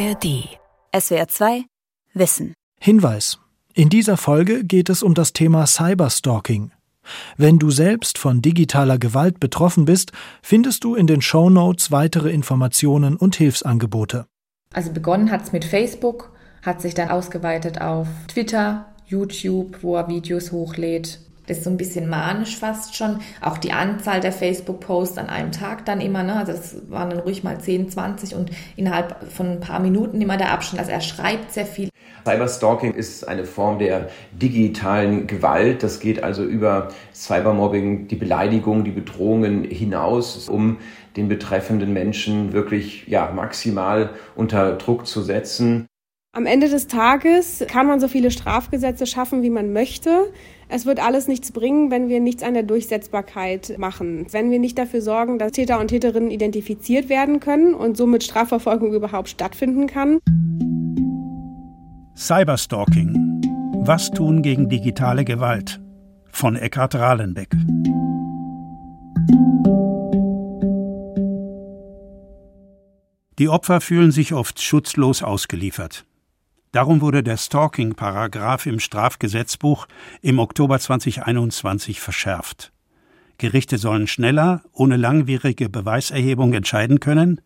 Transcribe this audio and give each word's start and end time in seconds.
ARD. 0.00 0.48
SWR 0.98 1.28
2 1.28 1.64
Wissen. 2.14 2.54
Hinweis. 2.80 3.38
In 3.74 3.90
dieser 3.90 4.16
Folge 4.16 4.64
geht 4.64 4.88
es 4.88 5.02
um 5.02 5.12
das 5.12 5.34
Thema 5.34 5.66
Cyberstalking. 5.66 6.70
Wenn 7.36 7.58
du 7.58 7.70
selbst 7.70 8.16
von 8.16 8.40
digitaler 8.40 8.96
Gewalt 8.96 9.40
betroffen 9.40 9.84
bist, 9.84 10.12
findest 10.40 10.84
du 10.84 10.94
in 10.94 11.06
den 11.06 11.20
Show 11.20 11.50
Notes 11.50 11.90
weitere 11.90 12.30
Informationen 12.30 13.16
und 13.16 13.36
Hilfsangebote. 13.36 14.24
Also 14.72 14.90
begonnen 14.90 15.30
hat 15.30 15.42
es 15.42 15.52
mit 15.52 15.66
Facebook, 15.66 16.32
hat 16.62 16.80
sich 16.80 16.94
dann 16.94 17.10
ausgeweitet 17.10 17.82
auf 17.82 18.08
Twitter, 18.26 18.86
YouTube, 19.06 19.82
wo 19.82 19.96
er 19.96 20.08
Videos 20.08 20.50
hochlädt, 20.50 21.20
das 21.50 21.58
ist 21.58 21.64
so 21.64 21.70
ein 21.70 21.76
bisschen 21.76 22.08
manisch 22.08 22.56
fast 22.56 22.96
schon. 22.96 23.18
Auch 23.40 23.58
die 23.58 23.72
Anzahl 23.72 24.20
der 24.20 24.32
Facebook-Posts 24.32 25.18
an 25.18 25.28
einem 25.28 25.52
Tag 25.52 25.84
dann 25.84 26.00
immer, 26.00 26.22
ne? 26.22 26.36
Also 26.36 26.52
das 26.52 26.76
waren 26.88 27.10
dann 27.10 27.18
ruhig 27.18 27.42
mal 27.42 27.60
10, 27.60 27.90
20 27.90 28.34
und 28.36 28.50
innerhalb 28.76 29.30
von 29.30 29.50
ein 29.50 29.60
paar 29.60 29.80
Minuten 29.80 30.20
immer 30.20 30.36
der 30.36 30.52
Abstand. 30.52 30.78
Also 30.78 30.92
er 30.92 31.00
schreibt 31.00 31.52
sehr 31.52 31.66
viel. 31.66 31.90
Cyberstalking 32.24 32.94
ist 32.94 33.26
eine 33.26 33.44
Form 33.44 33.78
der 33.78 34.10
digitalen 34.32 35.26
Gewalt. 35.26 35.82
Das 35.82 36.00
geht 36.00 36.22
also 36.22 36.44
über 36.44 36.88
Cybermobbing, 37.14 38.08
die 38.08 38.16
Beleidigung, 38.16 38.84
die 38.84 38.90
Bedrohungen 38.90 39.64
hinaus, 39.64 40.48
um 40.48 40.78
den 41.16 41.28
betreffenden 41.28 41.92
Menschen 41.92 42.52
wirklich 42.52 43.08
ja, 43.08 43.32
maximal 43.34 44.10
unter 44.36 44.76
Druck 44.76 45.06
zu 45.06 45.22
setzen. 45.22 45.86
Am 46.32 46.46
Ende 46.46 46.68
des 46.68 46.86
Tages 46.86 47.64
kann 47.66 47.88
man 47.88 47.98
so 47.98 48.06
viele 48.06 48.30
Strafgesetze 48.30 49.04
schaffen, 49.04 49.42
wie 49.42 49.50
man 49.50 49.72
möchte. 49.72 50.32
Es 50.72 50.86
wird 50.86 51.04
alles 51.04 51.26
nichts 51.26 51.50
bringen, 51.50 51.90
wenn 51.90 52.08
wir 52.08 52.20
nichts 52.20 52.44
an 52.44 52.54
der 52.54 52.62
Durchsetzbarkeit 52.62 53.76
machen. 53.76 54.26
Wenn 54.30 54.52
wir 54.52 54.60
nicht 54.60 54.78
dafür 54.78 55.02
sorgen, 55.02 55.36
dass 55.36 55.50
Täter 55.50 55.80
und 55.80 55.88
Täterinnen 55.88 56.30
identifiziert 56.30 57.08
werden 57.08 57.40
können 57.40 57.74
und 57.74 57.96
somit 57.96 58.22
Strafverfolgung 58.22 58.94
überhaupt 58.94 59.28
stattfinden 59.28 59.88
kann. 59.88 60.20
Cyberstalking. 62.16 63.42
Was 63.80 64.12
tun 64.12 64.42
gegen 64.42 64.68
digitale 64.68 65.24
Gewalt? 65.24 65.80
Von 66.30 66.54
Eckhard 66.54 66.94
Rahlenbeck. 66.94 67.50
Die 73.40 73.48
Opfer 73.48 73.80
fühlen 73.80 74.12
sich 74.12 74.34
oft 74.34 74.62
schutzlos 74.62 75.24
ausgeliefert. 75.24 76.04
Darum 76.72 77.00
wurde 77.00 77.24
der 77.24 77.36
Stalking-Paragraph 77.36 78.66
im 78.66 78.78
Strafgesetzbuch 78.78 79.88
im 80.22 80.38
Oktober 80.38 80.78
2021 80.78 82.00
verschärft. 82.00 82.72
Gerichte 83.38 83.76
sollen 83.76 84.06
schneller, 84.06 84.62
ohne 84.72 84.96
langwierige 84.96 85.68
Beweiserhebung 85.68 86.52
entscheiden 86.52 87.00
können. 87.00 87.40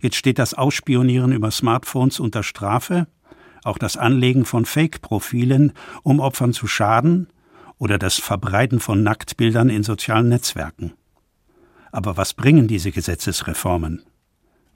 Jetzt 0.00 0.16
steht 0.16 0.38
das 0.38 0.52
Ausspionieren 0.52 1.32
über 1.32 1.50
Smartphones 1.50 2.20
unter 2.20 2.42
Strafe, 2.42 3.06
auch 3.64 3.78
das 3.78 3.96
Anlegen 3.96 4.44
von 4.44 4.66
Fake-Profilen, 4.66 5.72
um 6.02 6.20
Opfern 6.20 6.52
zu 6.52 6.66
schaden, 6.66 7.28
oder 7.78 7.98
das 7.98 8.16
Verbreiten 8.16 8.80
von 8.80 9.02
Nacktbildern 9.02 9.70
in 9.70 9.84
sozialen 9.84 10.28
Netzwerken. 10.28 10.92
Aber 11.92 12.18
was 12.18 12.34
bringen 12.34 12.68
diese 12.68 12.90
Gesetzesreformen? 12.90 14.02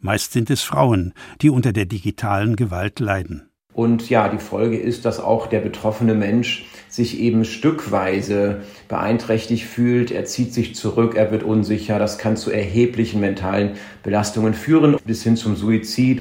Meist 0.00 0.32
sind 0.32 0.48
es 0.48 0.62
Frauen, 0.62 1.12
die 1.42 1.50
unter 1.50 1.72
der 1.74 1.84
digitalen 1.84 2.56
Gewalt 2.56 2.98
leiden. 3.00 3.49
Und 3.72 4.10
ja, 4.10 4.28
die 4.28 4.38
Folge 4.38 4.76
ist, 4.76 5.04
dass 5.04 5.20
auch 5.20 5.46
der 5.46 5.60
betroffene 5.60 6.14
Mensch 6.14 6.66
sich 6.88 7.20
eben 7.20 7.44
stückweise 7.44 8.62
beeinträchtigt 8.88 9.64
fühlt. 9.64 10.10
Er 10.10 10.24
zieht 10.24 10.52
sich 10.52 10.74
zurück, 10.74 11.14
er 11.14 11.30
wird 11.30 11.44
unsicher. 11.44 11.98
Das 11.98 12.18
kann 12.18 12.36
zu 12.36 12.50
erheblichen 12.50 13.20
mentalen 13.20 13.76
Belastungen 14.02 14.54
führen, 14.54 14.96
bis 15.04 15.22
hin 15.22 15.36
zum 15.36 15.54
Suizid. 15.54 16.20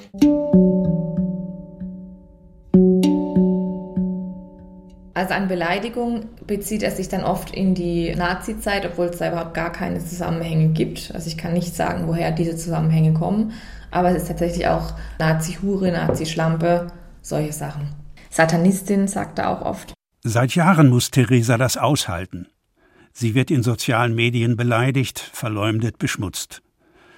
Also 5.16 5.34
an 5.34 5.50
Beleidigung 5.50 6.28
bezieht 6.47 6.81
er 6.81 6.91
sich 6.91 7.09
dann 7.09 7.23
oft 7.25 7.53
in 7.53 7.73
die 7.73 8.16
Nazi-Zeit, 8.16 8.85
obwohl 8.85 9.07
es 9.07 9.18
da 9.18 9.29
überhaupt 9.29 9.53
gar 9.53 9.72
keine 9.72 10.00
Zusammenhänge 10.00 10.69
gibt. 10.69 11.12
Also 11.13 11.28
ich 11.28 11.38
kann 11.38 11.53
nicht 11.53 11.75
sagen, 11.75 12.03
woher 12.07 12.31
diese 12.31 12.56
Zusammenhänge 12.56 13.13
kommen, 13.13 13.52
aber 13.91 14.12
es 14.12 14.22
ist 14.22 14.28
tatsächlich 14.29 14.68
auch 14.68 14.94
Nazi-Hure, 15.18 15.91
Nazi-Schlampe, 15.91 16.88
solche 17.22 17.53
Sachen. 17.53 17.90
Satanistin 18.30 19.07
sagt 19.07 19.40
er 19.40 19.50
auch 19.50 19.62
oft. 19.62 19.94
Seit 20.24 20.56
Jahren 20.56 20.90
muss 20.90 21.12
Theresa 21.12 21.57
das 21.57 21.78
aushalten. 21.78 22.47
Sie 23.13 23.35
wird 23.35 23.52
in 23.52 23.63
sozialen 23.63 24.16
Medien 24.16 24.56
beleidigt, 24.57 25.19
verleumdet, 25.19 25.97
beschmutzt. 25.97 26.62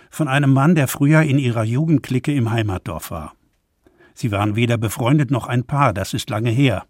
Von 0.09 0.27
einem 0.27 0.53
Mann, 0.53 0.75
der 0.75 0.87
früher 0.87 1.21
in 1.21 1.37
ihrer 1.37 1.63
Jugendklicke 1.63 2.33
im 2.33 2.51
Heimatdorf 2.51 3.11
war. 3.11 3.33
Sie 4.13 4.31
waren 4.31 4.55
weder 4.55 4.77
befreundet 4.77 5.31
noch 5.31 5.47
ein 5.47 5.63
Paar, 5.63 5.93
das 5.93 6.13
ist 6.13 6.29
lange 6.29 6.49
her. 6.49 6.85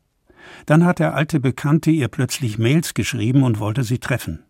Dann 0.66 0.86
hat 0.86 1.00
der 1.00 1.14
alte 1.14 1.40
Bekannte 1.40 1.92
ihr 1.92 2.08
plötzlich 2.08 2.58
Mails 2.58 2.94
geschrieben 2.94 3.44
und 3.44 3.60
wollte 3.60 3.84
sie 3.84 4.00
treffen. 4.00 4.44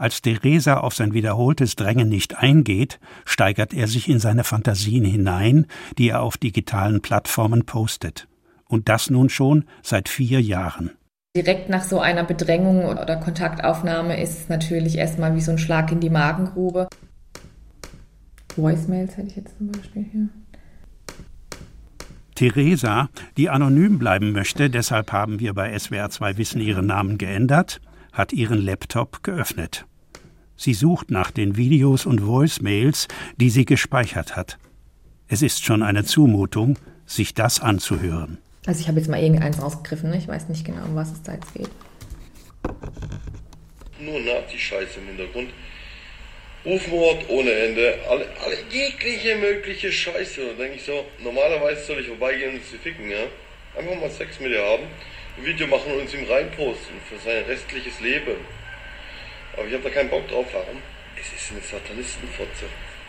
Als 0.00 0.22
Theresa 0.22 0.78
auf 0.78 0.94
sein 0.94 1.12
wiederholtes 1.12 1.74
Drängen 1.74 2.08
nicht 2.08 2.38
eingeht, 2.38 3.00
steigert 3.24 3.74
er 3.74 3.88
sich 3.88 4.08
in 4.08 4.20
seine 4.20 4.44
Fantasien 4.44 5.04
hinein, 5.04 5.66
die 5.98 6.10
er 6.10 6.22
auf 6.22 6.36
digitalen 6.36 7.02
Plattformen 7.02 7.66
postet. 7.66 8.28
Und 8.68 8.88
das 8.88 9.10
nun 9.10 9.28
schon 9.28 9.64
seit 9.82 10.08
vier 10.08 10.40
Jahren. 10.40 10.92
Direkt 11.36 11.68
nach 11.68 11.82
so 11.82 11.98
einer 11.98 12.22
Bedrängung 12.22 12.84
oder 12.84 13.16
Kontaktaufnahme 13.16 14.22
ist 14.22 14.38
es 14.38 14.48
natürlich 14.48 14.96
erstmal 14.96 15.34
wie 15.34 15.40
so 15.40 15.50
ein 15.50 15.58
Schlag 15.58 15.90
in 15.90 15.98
die 15.98 16.10
Magengrube. 16.10 16.88
Voicemails 18.54 19.16
hätte 19.16 19.28
ich 19.28 19.36
jetzt 19.36 19.58
zum 19.58 19.72
Beispiel 19.72 20.06
hier. 20.12 20.28
Theresa, 22.36 23.08
die 23.36 23.50
anonym 23.50 23.98
bleiben 23.98 24.30
möchte, 24.30 24.70
deshalb 24.70 25.10
haben 25.10 25.40
wir 25.40 25.54
bei 25.54 25.76
SWR 25.76 26.08
2 26.08 26.38
Wissen 26.38 26.60
ihren 26.60 26.86
Namen 26.86 27.18
geändert, 27.18 27.80
hat 28.12 28.32
ihren 28.32 28.58
Laptop 28.58 29.22
geöffnet. 29.22 29.86
Sie 30.56 30.74
sucht 30.74 31.10
nach 31.10 31.30
den 31.30 31.56
Videos 31.56 32.04
und 32.04 32.26
Voicemails, 32.26 33.06
die 33.36 33.50
sie 33.50 33.64
gespeichert 33.64 34.36
hat. 34.36 34.58
Es 35.28 35.42
ist 35.42 35.64
schon 35.64 35.82
eine 35.82 36.04
Zumutung, 36.04 36.78
sich 37.06 37.34
das 37.34 37.60
anzuhören. 37.60 38.38
Also 38.66 38.80
ich 38.80 38.88
habe 38.88 38.98
jetzt 38.98 39.08
mal 39.08 39.22
irgendeins 39.22 39.62
rausgegriffen, 39.62 40.10
ne? 40.10 40.18
ich 40.18 40.28
weiß 40.28 40.48
nicht 40.48 40.64
genau, 40.64 40.84
um 40.84 40.96
was 40.96 41.12
es 41.12 41.22
da 41.22 41.34
jetzt 41.34 41.54
geht. 41.54 41.70
Nur 44.00 44.20
Nazi-Scheiße 44.20 44.98
im 45.00 45.06
Hintergrund. 45.06 45.50
Rufmord 46.64 47.28
ohne 47.28 47.50
Ende, 47.50 47.94
alle, 48.10 48.26
alle 48.44 48.56
jegliche 48.70 49.36
mögliche 49.36 49.92
Scheiße. 49.92 50.42
Und 50.42 50.58
da 50.58 50.64
denke 50.64 50.76
ich 50.76 50.84
so, 50.84 51.04
normalerweise 51.22 51.84
soll 51.86 52.00
ich 52.00 52.08
vorbeigehen 52.08 52.56
und 52.56 52.64
sie 52.64 52.78
ficken, 52.78 53.10
ja? 53.10 53.26
Einfach 53.78 54.00
mal 54.00 54.10
Sex 54.10 54.40
mit 54.40 54.50
ihr 54.50 54.62
haben, 54.62 54.84
ein 55.38 55.44
Video 55.44 55.66
machen 55.66 55.92
und 55.92 56.02
uns 56.02 56.14
ihm 56.14 56.24
reinposten 56.28 56.96
für 57.08 57.18
sein 57.18 57.44
restliches 57.44 58.00
Leben. 58.00 58.36
Aber 59.56 59.66
ich 59.66 59.74
habe 59.74 59.84
da 59.84 59.90
keinen 59.90 60.10
Bock 60.10 60.26
drauf, 60.28 60.46
warum? 60.52 60.80
Es 61.20 61.26
ist 61.40 61.50
eine 61.50 61.60
Satanistenfotze. 61.60 62.66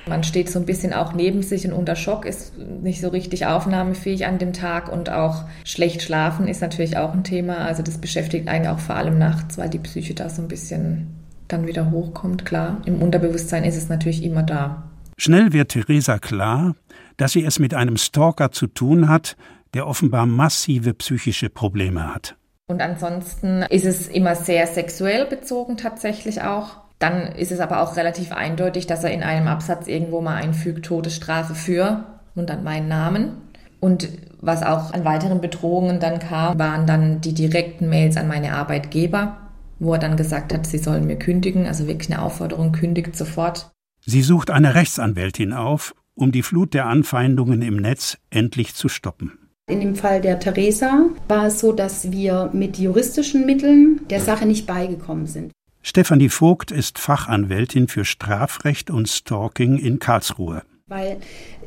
Man 0.07 0.23
steht 0.23 0.49
so 0.49 0.57
ein 0.59 0.65
bisschen 0.65 0.93
auch 0.93 1.13
neben 1.13 1.43
sich 1.43 1.67
und 1.67 1.73
unter 1.73 1.95
Schock, 1.95 2.25
ist 2.25 2.57
nicht 2.57 3.01
so 3.01 3.09
richtig 3.09 3.45
aufnahmefähig 3.45 4.25
an 4.25 4.39
dem 4.39 4.53
Tag 4.53 4.91
und 4.91 5.09
auch 5.09 5.43
schlecht 5.65 6.01
schlafen 6.01 6.47
ist 6.47 6.61
natürlich 6.61 6.97
auch 6.97 7.13
ein 7.13 7.23
Thema. 7.23 7.57
Also 7.57 7.83
das 7.83 7.99
beschäftigt 7.99 8.47
eigentlich 8.47 8.69
auch 8.69 8.79
vor 8.79 8.95
allem 8.95 9.19
nachts, 9.19 9.57
weil 9.57 9.69
die 9.69 9.79
Psyche 9.79 10.13
da 10.13 10.29
so 10.29 10.41
ein 10.41 10.47
bisschen 10.47 11.07
dann 11.47 11.67
wieder 11.67 11.91
hochkommt. 11.91 12.45
Klar, 12.45 12.81
im 12.85 13.01
Unterbewusstsein 13.01 13.63
ist 13.63 13.75
es 13.75 13.89
natürlich 13.89 14.23
immer 14.23 14.43
da. 14.43 14.89
Schnell 15.17 15.51
wird 15.51 15.69
Theresa 15.69 16.17
klar, 16.17 16.75
dass 17.17 17.33
sie 17.33 17.43
es 17.43 17.59
mit 17.59 17.73
einem 17.73 17.97
Stalker 17.97 18.51
zu 18.51 18.67
tun 18.67 19.09
hat, 19.09 19.35
der 19.73 19.87
offenbar 19.87 20.25
massive 20.25 20.93
psychische 20.93 21.49
Probleme 21.49 22.13
hat. 22.13 22.35
Und 22.67 22.81
ansonsten 22.81 23.63
ist 23.63 23.85
es 23.85 24.07
immer 24.07 24.35
sehr 24.35 24.67
sexuell 24.67 25.25
bezogen 25.25 25.75
tatsächlich 25.77 26.43
auch. 26.43 26.77
Dann 26.99 27.31
ist 27.31 27.51
es 27.51 27.61
aber 27.61 27.81
auch 27.81 27.95
relativ 27.95 28.31
eindeutig, 28.31 28.85
dass 28.85 29.03
er 29.03 29.11
in 29.11 29.23
einem 29.23 29.47
Absatz 29.47 29.87
irgendwo 29.87 30.21
mal 30.21 30.35
einfügt, 30.35 30.85
Todesstrafe 30.85 31.55
für 31.55 32.03
und 32.35 32.49
dann 32.49 32.63
meinen 32.63 32.87
Namen. 32.87 33.31
Und 33.79 34.09
was 34.41 34.61
auch 34.61 34.93
an 34.93 35.05
weiteren 35.05 35.41
Bedrohungen 35.41 35.99
dann 35.99 36.19
kam, 36.19 36.59
waren 36.59 36.85
dann 36.85 37.21
die 37.21 37.33
direkten 37.33 37.89
Mails 37.89 38.17
an 38.17 38.27
meine 38.27 38.53
Arbeitgeber, 38.53 39.37
wo 39.79 39.93
er 39.93 39.99
dann 39.99 40.17
gesagt 40.17 40.53
hat, 40.53 40.67
sie 40.67 40.77
sollen 40.77 41.07
mir 41.07 41.17
kündigen, 41.17 41.65
also 41.65 41.87
wirklich 41.87 42.11
eine 42.11 42.21
Aufforderung, 42.21 42.71
kündigt 42.71 43.15
sofort. 43.15 43.71
Sie 44.05 44.21
sucht 44.21 44.51
eine 44.51 44.75
Rechtsanwältin 44.75 45.53
auf, 45.53 45.95
um 46.13 46.31
die 46.31 46.43
Flut 46.43 46.73
der 46.73 46.85
Anfeindungen 46.85 47.61
im 47.61 47.77
Netz 47.77 48.17
endlich 48.29 48.75
zu 48.75 48.89
stoppen. 48.89 49.48
In 49.69 49.81
dem 49.81 49.95
Fall 49.95 50.19
der 50.19 50.39
Theresa 50.39 51.05
war 51.27 51.45
es 51.45 51.59
so, 51.59 51.71
dass 51.71 52.11
wir 52.11 52.49
mit 52.53 52.79
juristischen 52.79 53.45
Mitteln 53.45 54.01
der 54.09 54.19
Sache 54.19 54.47
nicht 54.47 54.65
beigekommen 54.65 55.27
sind. 55.27 55.51
Stefanie 55.83 56.29
Vogt 56.29 56.71
ist 56.71 56.97
Fachanwältin 56.97 57.87
für 57.87 58.03
Strafrecht 58.03 58.89
und 58.89 59.07
Stalking 59.07 59.77
in 59.77 59.99
Karlsruhe. 59.99 60.63
Weil 60.87 61.17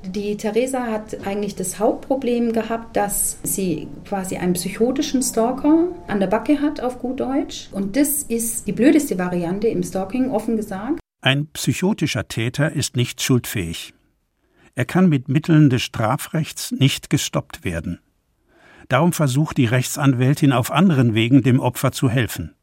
die 0.04 0.36
Theresa 0.36 0.82
hat 0.88 1.24
eigentlich 1.24 1.54
das 1.54 1.78
Hauptproblem 1.78 2.52
gehabt, 2.52 2.96
dass 2.96 3.38
sie 3.44 3.86
quasi 4.04 4.36
einen 4.36 4.54
psychotischen 4.54 5.22
Stalker 5.22 5.86
an 6.08 6.18
der 6.18 6.26
Backe 6.26 6.60
hat, 6.60 6.80
auf 6.80 6.98
gut 6.98 7.20
Deutsch. 7.20 7.68
Und 7.70 7.94
das 7.94 8.24
ist 8.24 8.66
die 8.66 8.72
blödeste 8.72 9.16
Variante 9.16 9.68
im 9.68 9.84
Stalking, 9.84 10.32
offen 10.32 10.56
gesagt. 10.56 10.98
Ein 11.20 11.46
psychotischer 11.52 12.26
Täter 12.26 12.72
ist 12.72 12.96
nicht 12.96 13.22
schuldfähig. 13.22 13.94
Er 14.74 14.86
kann 14.86 15.08
mit 15.08 15.28
Mitteln 15.28 15.68
des 15.68 15.82
Strafrechts 15.82 16.72
nicht 16.72 17.10
gestoppt 17.10 17.64
werden. 17.64 18.00
Darum 18.88 19.12
versucht 19.12 19.58
die 19.58 19.66
Rechtsanwältin 19.66 20.52
auf 20.52 20.70
anderen 20.70 21.14
Wegen 21.14 21.42
dem 21.42 21.60
Opfer 21.60 21.92
zu 21.92 22.08
helfen. 22.08 22.54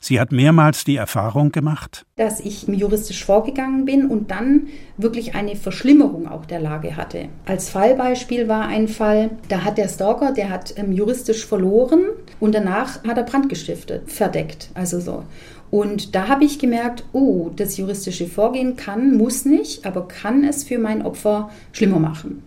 Sie 0.00 0.20
hat 0.20 0.30
mehrmals 0.30 0.84
die 0.84 0.94
Erfahrung 0.94 1.50
gemacht, 1.50 2.06
dass 2.14 2.38
ich 2.38 2.68
juristisch 2.68 3.24
vorgegangen 3.24 3.84
bin 3.84 4.06
und 4.06 4.30
dann 4.30 4.68
wirklich 4.96 5.34
eine 5.34 5.56
Verschlimmerung 5.56 6.28
auch 6.28 6.46
der 6.46 6.60
Lage 6.60 6.96
hatte. 6.96 7.28
Als 7.46 7.70
Fallbeispiel 7.70 8.46
war 8.46 8.66
ein 8.68 8.86
Fall, 8.86 9.30
da 9.48 9.64
hat 9.64 9.76
der 9.76 9.88
Stalker, 9.88 10.32
der 10.32 10.50
hat 10.50 10.74
ähm, 10.76 10.92
juristisch 10.92 11.44
verloren 11.44 12.04
und 12.38 12.54
danach 12.54 13.02
hat 13.04 13.18
er 13.18 13.24
Brand 13.24 13.48
gestiftet, 13.48 14.10
verdeckt, 14.10 14.70
also 14.74 15.00
so. 15.00 15.24
Und 15.70 16.14
da 16.14 16.28
habe 16.28 16.44
ich 16.44 16.58
gemerkt, 16.58 17.04
oh, 17.12 17.50
das 17.54 17.76
juristische 17.76 18.26
Vorgehen 18.26 18.76
kann, 18.76 19.16
muss 19.16 19.44
nicht, 19.44 19.84
aber 19.84 20.08
kann 20.08 20.44
es 20.44 20.64
für 20.64 20.78
mein 20.78 21.02
Opfer 21.02 21.50
schlimmer 21.72 21.98
machen. 21.98 22.42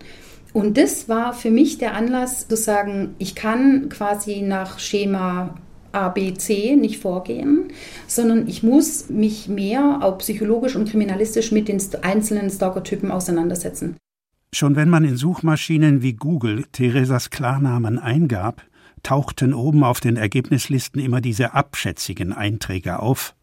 Und 0.52 0.76
das 0.76 1.08
war 1.08 1.32
für 1.32 1.50
mich 1.50 1.78
der 1.78 1.94
Anlass 1.94 2.46
zu 2.48 2.56
sagen, 2.56 3.14
ich 3.18 3.34
kann 3.34 3.88
quasi 3.88 4.42
nach 4.42 4.78
Schema 4.78 5.54
A, 5.92 6.08
B, 6.08 6.34
C 6.34 6.76
nicht 6.76 7.00
vorgehen, 7.00 7.68
sondern 8.06 8.48
ich 8.48 8.62
muss 8.62 9.08
mich 9.08 9.48
mehr 9.48 10.00
auch 10.02 10.18
psychologisch 10.18 10.74
und 10.74 10.88
kriminalistisch 10.88 11.52
mit 11.52 11.68
den 11.68 11.80
einzelnen 12.02 12.50
Stalker-Typen 12.50 13.10
auseinandersetzen. 13.10 13.96
Schon 14.54 14.76
wenn 14.76 14.90
man 14.90 15.04
in 15.04 15.16
Suchmaschinen 15.16 16.02
wie 16.02 16.12
Google 16.12 16.64
Theresas 16.72 17.30
Klarnamen 17.30 17.98
eingab, 17.98 18.62
tauchten 19.02 19.54
oben 19.54 19.84
auf 19.84 20.00
den 20.00 20.16
Ergebnislisten 20.16 21.00
immer 21.00 21.20
diese 21.20 21.54
abschätzigen 21.54 22.32
Einträge 22.32 23.00
auf. 23.00 23.34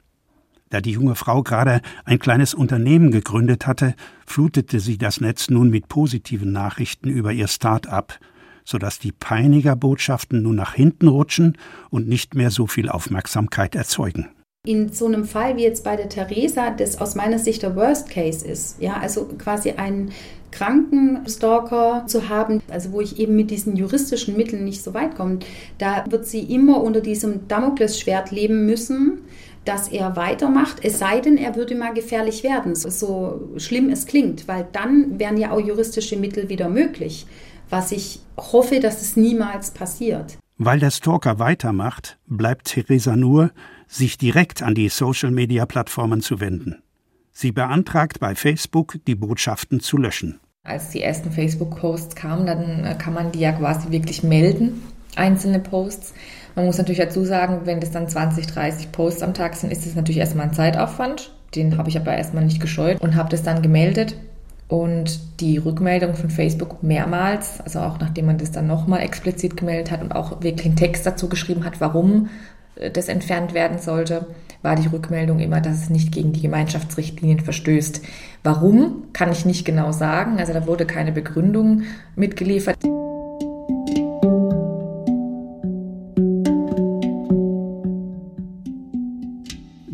Da 0.69 0.81
die 0.81 0.91
junge 0.91 1.15
Frau 1.15 1.41
gerade 1.41 1.81
ein 2.05 2.19
kleines 2.19 2.53
Unternehmen 2.53 3.11
gegründet 3.11 3.65
hatte, 3.65 3.95
flutete 4.25 4.79
sie 4.79 4.97
das 4.97 5.19
Netz 5.19 5.49
nun 5.49 5.69
mit 5.69 5.87
positiven 5.87 6.51
Nachrichten 6.51 7.09
über 7.09 7.31
ihr 7.31 7.47
Start-up, 7.47 8.19
sodass 8.63 8.99
die 8.99 9.11
Peinigerbotschaften 9.11 10.43
nun 10.43 10.55
nach 10.55 10.75
hinten 10.75 11.07
rutschen 11.07 11.57
und 11.89 12.07
nicht 12.07 12.35
mehr 12.35 12.51
so 12.51 12.67
viel 12.67 12.87
Aufmerksamkeit 12.87 13.73
erzeugen. 13.73 14.29
In 14.67 14.91
so 14.91 15.05
einem 15.05 15.23
Fall 15.23 15.55
wie 15.55 15.63
jetzt 15.63 15.85
bei 15.85 15.95
der 15.95 16.09
Theresa, 16.09 16.69
das 16.71 16.99
aus 16.99 17.15
meiner 17.15 17.39
Sicht 17.39 17.63
der 17.63 17.77
Worst 17.77 18.09
Case 18.09 18.45
ist, 18.45 18.81
ja, 18.81 18.97
also 18.97 19.25
quasi 19.37 19.71
ein 19.71 20.11
Krankenstalker 20.51 22.03
zu 22.07 22.27
haben, 22.27 22.61
also 22.67 22.91
wo 22.91 22.99
ich 22.99 23.19
eben 23.19 23.37
mit 23.37 23.51
diesen 23.51 23.77
juristischen 23.77 24.35
Mitteln 24.35 24.65
nicht 24.65 24.83
so 24.83 24.93
weit 24.93 25.15
komme, 25.15 25.39
da 25.77 26.03
wird 26.09 26.27
sie 26.27 26.41
immer 26.41 26.83
unter 26.83 26.99
diesem 26.99 27.47
Damoklesschwert 27.47 28.31
leben 28.31 28.65
müssen, 28.65 29.21
dass 29.63 29.87
er 29.87 30.17
weitermacht, 30.17 30.83
es 30.83 30.99
sei 30.99 31.21
denn, 31.21 31.37
er 31.37 31.55
würde 31.55 31.75
mal 31.75 31.93
gefährlich 31.93 32.43
werden, 32.43 32.75
so 32.75 33.49
schlimm 33.55 33.89
es 33.89 34.07
klingt, 34.07 34.49
weil 34.49 34.67
dann 34.73 35.19
wären 35.19 35.37
ja 35.37 35.51
auch 35.51 35.59
juristische 35.61 36.17
Mittel 36.17 36.49
wieder 36.49 36.67
möglich, 36.67 37.25
was 37.69 37.93
ich 37.93 38.19
hoffe, 38.37 38.81
dass 38.81 39.01
es 39.01 39.15
niemals 39.15 39.71
passiert. 39.71 40.37
Weil 40.61 40.79
der 40.79 40.91
Stalker 40.91 41.39
weitermacht, 41.39 42.19
bleibt 42.27 42.65
Theresa 42.65 43.15
nur, 43.15 43.51
sich 43.87 44.17
direkt 44.17 44.61
an 44.61 44.75
die 44.75 44.89
Social-Media-Plattformen 44.89 46.19
zu 46.19 46.41
wenden. 46.41 46.83
Sie 47.31 47.53
beantragt 47.53 48.19
bei 48.19 48.35
Facebook, 48.35 48.97
die 49.07 49.15
Botschaften 49.15 49.79
zu 49.79 49.95
löschen. 49.95 50.41
Als 50.65 50.89
die 50.89 51.01
ersten 51.01 51.31
Facebook-Posts 51.31 52.13
kamen, 52.13 52.45
dann 52.45 52.83
äh, 52.83 52.95
kann 52.95 53.13
man 53.13 53.31
die 53.31 53.39
ja 53.39 53.53
quasi 53.53 53.89
wirklich 53.89 54.21
melden, 54.21 54.83
einzelne 55.15 55.59
Posts. 55.59 56.13
Man 56.55 56.65
muss 56.65 56.77
natürlich 56.77 56.99
dazu 56.99 57.23
sagen, 57.23 57.61
wenn 57.63 57.79
das 57.79 57.91
dann 57.91 58.09
20, 58.09 58.45
30 58.47 58.91
Posts 58.91 59.23
am 59.23 59.33
Tag 59.33 59.55
sind, 59.55 59.71
ist 59.71 59.85
das 59.85 59.95
natürlich 59.95 60.19
erstmal 60.19 60.47
ein 60.47 60.53
Zeitaufwand. 60.53 61.33
Den 61.55 61.77
habe 61.77 61.87
ich 61.87 61.97
aber 61.97 62.17
erstmal 62.17 62.43
nicht 62.43 62.59
gescheut 62.59 62.99
und 62.99 63.15
habe 63.15 63.29
das 63.29 63.43
dann 63.43 63.61
gemeldet. 63.61 64.17
Und 64.69 65.39
die 65.39 65.57
Rückmeldung 65.57 66.13
von 66.13 66.29
Facebook 66.29 66.83
mehrmals, 66.83 67.59
also 67.59 67.79
auch 67.79 67.99
nachdem 67.99 68.27
man 68.27 68.37
das 68.37 68.51
dann 68.51 68.67
nochmal 68.67 69.01
explizit 69.01 69.57
gemeldet 69.57 69.89
hat 69.89 70.01
und 70.01 70.11
auch 70.11 70.43
wirklich 70.43 70.67
einen 70.67 70.75
Text 70.75 71.07
dazu 71.07 71.27
geschrieben 71.27 71.65
hat, 71.65 71.81
warum 71.81 72.29
äh, 72.75 72.91
das 72.91 73.07
entfernt 73.07 73.55
werden 73.55 73.79
sollte, 73.79 74.27
war 74.61 74.75
die 74.75 74.87
Rückmeldung 74.87 75.39
immer, 75.39 75.59
dass 75.59 75.81
es 75.81 75.89
nicht 75.89 76.11
gegen 76.11 76.33
die 76.33 76.41
Gemeinschaftsrichtlinien 76.41 77.39
verstößt. 77.39 78.01
Warum, 78.43 79.05
kann 79.11 79.31
ich 79.31 79.43
nicht 79.43 79.65
genau 79.65 79.91
sagen. 79.91 80.37
Also 80.37 80.53
da 80.53 80.67
wurde 80.67 80.85
keine 80.85 81.11
Begründung 81.11 81.83
mitgeliefert. 82.15 82.77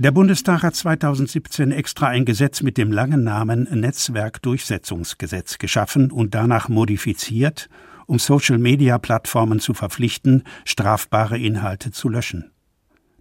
Der 0.06 0.12
Bundestag 0.12 0.62
hat 0.62 0.76
2017 0.76 1.72
extra 1.72 2.10
ein 2.10 2.26
Gesetz 2.26 2.62
mit 2.62 2.78
dem 2.78 2.92
langen 2.92 3.24
Namen 3.24 3.64
Netzwerkdurchsetzungsgesetz 3.64 5.58
geschaffen 5.58 6.12
und 6.12 6.36
danach 6.36 6.70
modifiziert, 6.70 7.70
um 8.06 8.20
Social-Media-Plattformen 8.20 9.60
zu 9.60 9.74
verpflichten, 9.74 10.44
strafbare 10.64 11.40
Inhalte 11.40 11.90
zu 11.90 12.08
löschen. 12.08 12.52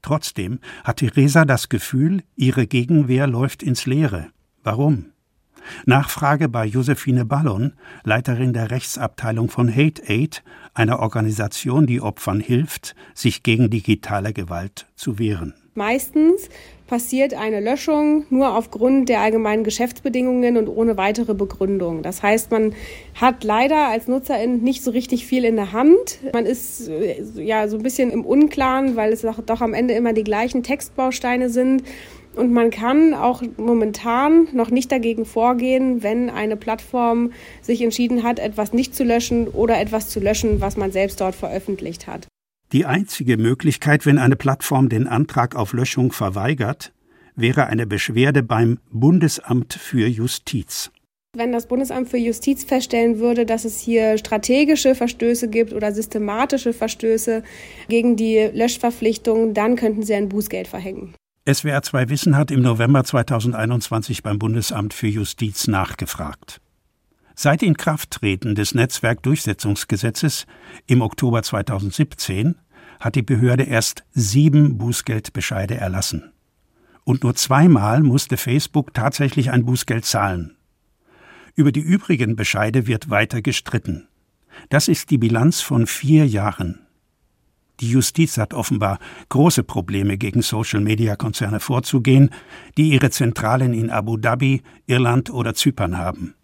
Trotzdem 0.03 0.59
hat 0.85 0.99
Theresa 0.99 1.47
das 1.47 1.71
Gefühl, 1.71 2.23
ihre 2.37 2.67
Gegenwehr 2.67 3.27
läuft 3.29 3.63
ins 3.63 3.87
Leere. 3.87 4.27
Warum? 4.63 5.07
Nachfrage 5.87 6.51
bei 6.51 6.67
Josephine 6.67 7.25
Ballon, 7.25 7.73
Leiterin 8.03 8.53
der 8.53 8.71
Rechtsabteilung 8.71 9.49
von 9.49 9.75
Hate 9.75 10.03
Aid, 10.07 10.43
einer 10.75 10.99
Organisation, 10.99 11.87
die 11.87 12.03
Opfern 12.03 12.41
hilft, 12.41 12.95
sich 13.15 13.43
gegen 13.43 13.71
digitale 13.71 14.35
Gewalt 14.35 14.87
zu 14.97 15.19
wehren. 15.19 15.55
Meistens 15.75 16.49
passiert 16.87 17.35
eine 17.35 17.61
Löschung 17.61 18.25
nur 18.31 18.57
aufgrund 18.57 19.09
der 19.09 19.21
allgemeinen 19.21 19.65
Geschäftsbedingungen 19.65 20.57
und 20.57 20.69
ohne 20.69 20.97
weitere 20.97 21.35
Begründung. 21.35 22.03
Das 22.03 22.23
heißt, 22.23 22.51
man 22.51 22.75
hat 23.15 23.43
leider 23.43 23.89
als 23.89 24.07
Nutzerin 24.07 24.63
nicht 24.63 24.83
so 24.83 24.91
richtig 24.91 25.27
viel 25.27 25.45
in 25.45 25.57
der 25.57 25.73
Hand. 25.73 26.19
Man 26.33 26.47
ist 26.47 26.89
äh, 26.89 27.23
ja 27.37 27.69
so 27.69 27.77
ein 27.77 27.83
bisschen 27.83 28.11
im 28.11 28.25
Unklaren, 28.25 28.97
weil 28.97 29.13
es 29.13 29.23
doch 29.23 29.61
am 29.61 29.75
Ende 29.75 29.95
immer 29.95 30.13
die 30.13 30.25
gleichen 30.25 30.63
Textbausteine 30.63 31.49
sind. 31.49 31.85
Und 32.37 32.53
man 32.53 32.71
kann 32.71 33.15
auch 33.15 33.43
momentan 33.57 34.49
noch 34.53 34.71
nicht 34.71 34.91
dagegen 34.91 35.25
vorgehen, 35.25 36.03
wenn 36.03 36.31
eine 36.31 36.57
Plattform 36.57 37.33
sich 37.63 37.81
entschieden 37.81 38.25
hat, 38.25 38.41
etwas 38.41 38.73
nicht 38.73 38.95
zu 38.95 39.05
löschen 39.05 39.47
oder 39.49 39.81
etwas 39.81 40.09
zu 40.09 40.19
löschen, 40.19 40.61
was 40.61 40.77
man 40.77 40.91
selbst 40.91 41.21
dort 41.21 41.37
veröffentlicht 41.37 42.09
hat. 42.09 42.27
Die 42.75 42.87
einzige 42.87 43.37
Möglichkeit, 43.37 44.05
wenn 44.05 44.19
eine 44.19 44.35
Plattform 44.35 44.89
den 44.89 45.07
Antrag 45.07 45.55
auf 45.55 45.75
Löschung 45.75 46.11
verweigert, 46.11 46.93
wäre 47.37 47.69
eine 47.69 47.87
Beschwerde 47.87 48.43
beim 48.43 48.81
Bundesamt 48.91 49.75
für 49.75 50.09
Justiz. 50.09 50.91
Wenn 51.37 51.53
das 51.53 51.69
Bundesamt 51.69 52.09
für 52.09 52.17
Justiz 52.17 52.65
feststellen 52.65 53.21
würde, 53.21 53.47
dass 53.47 53.65
es 53.65 53.79
hier 53.79 54.19
strategische 54.19 54.97
Verstöße 54.97 55.47
gibt 55.47 55.73
oder 55.73 55.93
systematische 55.93 56.73
Verstöße 56.73 57.45
gegen 57.89 58.17
die 58.17 58.51
Löschverpflichtung, 58.53 59.55
dann 59.55 59.77
könnten 59.77 60.03
sie 60.03 60.15
ein 60.15 60.29
Bußgeld 60.29 60.67
verhängen. 60.67 61.15
SWR 61.49 61.83
2 61.83 62.09
Wissen 62.09 62.37
hat 62.37 62.51
im 62.51 62.63
November 62.63 63.05
2021 63.05 64.25
beim 64.25 64.41
Bundesamt 64.41 64.95
für 64.95 65.07
Justiz 65.07 65.69
nachgefragt. 65.69 66.61
Seit 67.37 67.65
Inkrafttreten 67.65 68.55
des 68.55 68.75
Netzwerkdurchsetzungsgesetzes 68.75 70.47
im 70.87 71.03
Oktober 71.03 71.43
2017 71.43 72.55
hat 73.01 73.15
die 73.15 73.23
Behörde 73.23 73.65
erst 73.65 74.05
sieben 74.13 74.79
Bußgeldbescheide 74.79 75.77
erlassen. 75.77 76.33
Und 77.05 77.23
nur 77.23 77.35
zweimal 77.35 78.03
musste 78.03 78.37
Facebook 78.37 78.95
tatsächlich 78.95 79.51
ein 79.51 79.65
Bußgeld 79.65 80.05
zahlen. 80.05 80.57
Über 81.55 81.71
die 81.71 81.81
übrigen 81.81 82.35
Bescheide 82.35 82.87
wird 82.87 83.11
weiter 83.11 83.43
gestritten. 83.43 84.09
Das 84.71 84.89
ist 84.89 85.11
die 85.11 85.19
Bilanz 85.19 85.61
von 85.61 85.87
vier 85.87 86.27
Jahren. 86.27 86.81
Die 87.81 87.91
Justiz 87.91 88.39
hat 88.39 88.55
offenbar 88.55 88.99
große 89.29 89.65
Probleme, 89.65 90.17
gegen 90.17 90.43
Social-Media-Konzerne 90.43 91.61
vorzugehen, 91.61 92.31
die 92.77 92.91
ihre 92.91 93.11
Zentralen 93.11 93.75
in 93.75 93.91
Abu 93.91 94.17
Dhabi, 94.17 94.63
Irland 94.87 95.31
oder 95.31 95.55
Zypern 95.55 95.99
haben. 95.99 96.35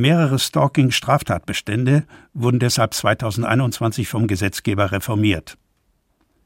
Mehrere 0.00 0.38
Stalking-Straftatbestände 0.38 2.04
wurden 2.32 2.58
deshalb 2.58 2.94
2021 2.94 4.08
vom 4.08 4.26
Gesetzgeber 4.26 4.92
reformiert. 4.92 5.58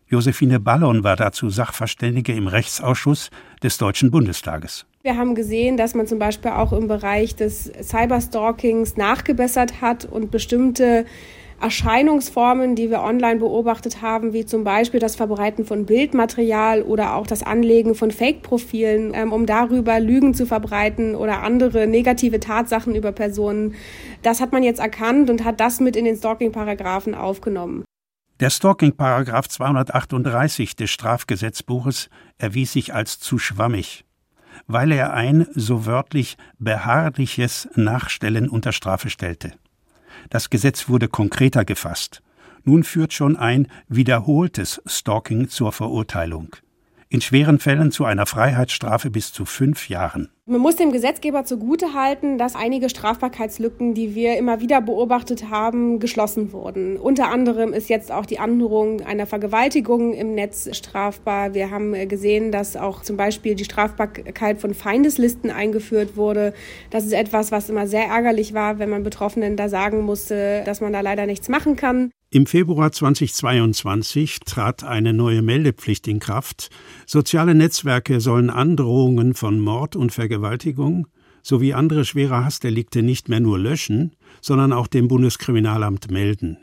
Josephine 0.07 0.61
Ballon 0.61 1.05
war 1.05 1.17
dazu 1.17 1.49
Sachverständige 1.49 2.33
im 2.33 2.47
Rechtsausschuss 2.47 3.31
des 3.63 3.79
Deutschen 3.79 4.11
Bundestages. 4.11 4.85
Wir 5.03 5.17
haben 5.17 5.35
gesehen, 5.35 5.77
dass 5.77 5.95
man 5.95 6.07
zum 6.07 6.19
Beispiel 6.19 6.51
auch 6.51 6.73
im 6.73 6.87
Bereich 6.87 7.35
des 7.35 7.73
Cyberstalkings 7.83 8.97
nachgebessert 8.97 9.81
hat 9.81 10.05
und 10.05 10.31
bestimmte 10.31 11.07
Erscheinungsformen, 11.63 12.75
die 12.75 12.91
wir 12.91 13.03
online 13.03 13.39
beobachtet 13.39 14.03
haben, 14.03 14.33
wie 14.33 14.45
zum 14.45 14.65
Beispiel 14.65 15.01
das 15.01 15.17
Verbreiten 15.17 15.65
von 15.65 15.87
Bildmaterial 15.87 16.83
oder 16.83 17.15
auch 17.15 17.27
das 17.27 17.43
Anlegen 17.43 17.95
von 17.95 18.11
Fake-Profilen, 18.11 19.13
ähm, 19.15 19.33
um 19.33 19.47
darüber 19.47 20.01
Lügen 20.01 20.35
zu 20.35 20.45
verbreiten 20.45 21.15
oder 21.15 21.43
andere 21.43 21.87
negative 21.87 22.41
Tatsachen 22.41 22.95
über 22.95 23.13
Personen. 23.13 23.75
Das 24.23 24.41
hat 24.41 24.53
man 24.53 24.63
jetzt 24.63 24.81
erkannt 24.81 25.31
und 25.31 25.45
hat 25.45 25.61
das 25.61 25.81
mit 25.81 25.97
in 25.97 26.05
den 26.05 26.17
Stalking-Paragraphen 26.17 27.15
aufgenommen. 27.15 27.85
Der 28.41 28.51
Stalking-Paragraph 28.51 29.49
238 29.49 30.75
des 30.75 30.91
Strafgesetzbuches 30.91 32.11
erwies 32.39 32.73
sich 32.73 32.93
als 32.93 33.21
zu 33.21 33.39
schwammig. 33.39 34.05
weil 34.67 34.93
er 34.93 35.13
ein, 35.13 35.47
so 35.55 35.87
wörtlich, 35.87 36.37
beharrliches 36.59 37.69
Nachstellen 37.75 38.49
unter 38.49 38.73
Strafe 38.73 39.11
stellte. 39.11 39.53
Das 40.31 40.51
Gesetz 40.51 40.89
wurde 40.89 41.09
konkreter 41.09 41.65
gefasst. 41.65 42.23
Nun 42.65 42.85
führt 42.85 43.13
schon 43.13 43.37
ein 43.37 43.69
wiederholtes 43.89 44.81
Stalking 44.87 45.49
zur 45.49 45.73
Verurteilung 45.73 46.57
in 47.13 47.21
schweren 47.21 47.59
Fällen 47.59 47.93
zu 47.93 48.07
einer 48.07 48.25
Freiheitsstrafe 48.25 49.11
bis 49.11 49.35
zu 49.35 49.45
fünf 49.45 49.91
Jahren. 49.91 50.31
Man 50.45 50.61
muss 50.61 50.75
dem 50.75 50.91
Gesetzgeber 50.91 51.45
zugutehalten, 51.45 52.37
dass 52.37 52.57
einige 52.57 52.89
Strafbarkeitslücken, 52.89 53.95
die 53.95 54.17
wir 54.17 54.37
immer 54.37 54.61
wieder 54.61 54.81
beobachtet 54.81 55.51
haben, 55.51 56.01
geschlossen 56.01 56.53
wurden. 56.53 56.97
Unter 56.97 57.31
anderem 57.31 57.73
ist 57.73 57.89
jetzt 57.89 58.11
auch 58.11 58.27
die 58.27 58.41
Androhung 58.41 59.03
einer 59.03 59.27
Vergewaltigung 59.27 60.15
im 60.15 60.35
Netz 60.35 60.69
strafbar. 60.77 61.55
Wir 61.55 61.71
haben 61.71 61.93
gesehen, 62.09 62.51
dass 62.51 62.77
auch 62.77 63.03
zum 63.03 63.17
Beispiel 63.17 63.55
die 63.55 63.65
Strafbarkeit 63.65 64.61
von 64.61 64.75
Feindeslisten 64.75 65.53
eingeführt 65.53 66.17
wurde. 66.17 66.55
Das 66.91 67.05
ist 67.05 67.13
etwas, 67.13 67.53
was 67.53 67.71
immer 67.71 67.87
sehr 67.87 68.07
ärgerlich 68.07 68.53
war, 68.53 68.81
wenn 68.81 68.91
man 68.91 69.05
Betroffenen 69.05 69.57
da 69.57 69.69
sagen 69.69 70.01
musste, 70.01 70.65
dass 70.67 70.81
man 70.81 70.93
da 70.93 71.03
leider 71.03 71.27
nichts 71.27 71.49
machen 71.49 71.77
kann. 71.77 72.11
Im 72.35 72.47
Februar 72.47 72.91
2022 72.91 74.41
trat 74.41 74.85
eine 74.85 75.13
neue 75.13 75.43
Meldepflicht 75.43 76.09
in 76.09 76.19
Kraft. 76.19 76.71
Soziale 77.05 77.55
Netzwerke 77.55 78.21
sollen 78.21 78.49
Androhungen 78.49 79.35
von 79.35 79.61
Mord 79.61 79.97
und 79.97 80.13
Vergewaltigung 80.13 80.32
sowie 81.43 81.75
andere 81.75 82.05
schwere 82.05 82.45
Hassdelikte 82.45 83.03
nicht 83.03 83.29
mehr 83.29 83.41
nur 83.41 83.59
löschen, 83.59 84.15
sondern 84.41 84.73
auch 84.73 84.87
dem 84.87 85.09
Bundeskriminalamt 85.09 86.11
melden. 86.11 86.59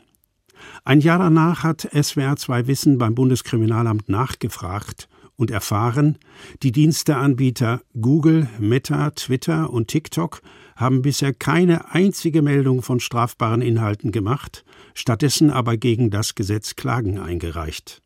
Ein 0.84 1.00
Jahr 1.00 1.18
danach 1.18 1.62
hat 1.62 1.88
SWR 1.92 2.36
2 2.36 2.66
Wissen 2.66 2.98
beim 2.98 3.14
Bundeskriminalamt 3.14 4.08
nachgefragt 4.08 5.08
und 5.36 5.50
erfahren, 5.50 6.18
die 6.62 6.72
Diensteanbieter 6.72 7.80
Google, 7.98 8.48
Meta, 8.58 9.10
Twitter 9.10 9.70
und 9.70 9.88
TikTok 9.88 10.42
haben 10.76 11.02
bisher 11.02 11.32
keine 11.32 11.94
einzige 11.94 12.42
Meldung 12.42 12.82
von 12.82 13.00
strafbaren 13.00 13.62
Inhalten 13.62 14.12
gemacht, 14.12 14.64
stattdessen 14.94 15.50
aber 15.50 15.76
gegen 15.76 16.10
das 16.10 16.34
Gesetz 16.34 16.76
Klagen 16.76 17.18
eingereicht. 17.18 18.02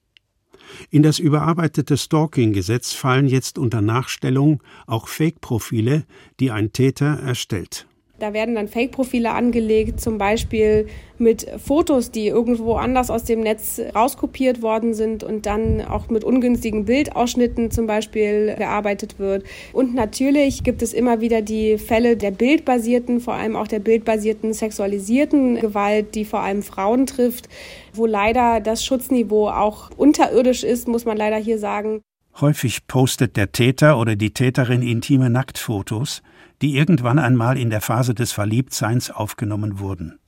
In 0.91 1.03
das 1.03 1.19
überarbeitete 1.19 1.97
Stalking-Gesetz 1.97 2.93
fallen 2.93 3.29
jetzt 3.29 3.59
unter 3.59 3.81
Nachstellung 3.81 4.63
auch 4.87 5.09
Fake-Profile, 5.09 6.05
die 6.41 6.51
ein 6.51 6.73
Täter 6.73 7.19
erstellt. 7.21 7.87
Da 8.21 8.33
werden 8.33 8.55
dann 8.55 8.69
Fake-Profile 8.69 9.33
angelegt, 9.33 10.01
zum 10.01 10.19
Beispiel 10.19 10.87
mit 11.19 11.47
Fotos, 11.59 12.13
die 12.13 12.29
irgendwo 12.29 12.75
anders 12.75 13.11
aus 13.11 13.25
dem 13.25 13.41
Netz 13.41 13.81
rauskopiert 13.93 14.63
worden 14.63 14.95
sind 14.95 15.25
und 15.25 15.47
dann 15.47 15.81
auch 15.81 16.09
mit 16.11 16.23
ungünstigen 16.23 16.85
Bildausschnitten 16.85 17.73
zum 17.73 17.89
Beispiel 17.89 18.55
gearbeitet 18.57 19.19
wird. 19.19 19.45
Und 19.73 19.95
natürlich 19.95 20.63
gibt 20.63 20.81
es 20.83 20.93
immer 20.93 21.21
wieder 21.21 21.43
die 21.43 21.77
Fälle 21.77 22.17
der 22.17 22.31
bildbasierten, 22.31 23.21
vor 23.21 23.35
allem 23.35 23.57
auch 23.57 23.67
der 23.67 23.81
bildbasierten 23.81 24.53
sexualisierten 24.53 25.61
Gewalt, 25.61 26.15
die 26.15 26.25
vor 26.25 26.41
allem 26.41 26.63
Frauen 26.63 27.07
trifft, 27.07 27.49
wo 27.93 28.07
leider 28.07 28.61
das 28.61 28.85
Schutzniveau 28.85 29.49
auch 29.49 29.91
unterirdisch 29.97 30.63
ist, 30.63 30.87
muss 30.87 31.05
man 31.05 31.17
leider 31.17 31.37
hier 31.37 31.59
sagen. 31.59 32.01
Häufig 32.41 32.87
postet 32.89 33.37
der 33.37 33.53
Täter 33.53 33.99
oder 33.99 34.17
die 34.17 34.33
Täterin 34.33 34.83
intime 34.83 35.31
Nacktfotos, 35.31 36.23
die 36.65 36.79
irgendwann 36.79 37.19
einmal 37.19 37.59
in 37.59 37.69
der 37.69 37.83
Phase 37.83 38.15
des 38.15 38.33
Verliebtseins 38.33 39.11
aufgenommen 39.11 39.81
wurden. 39.81 40.19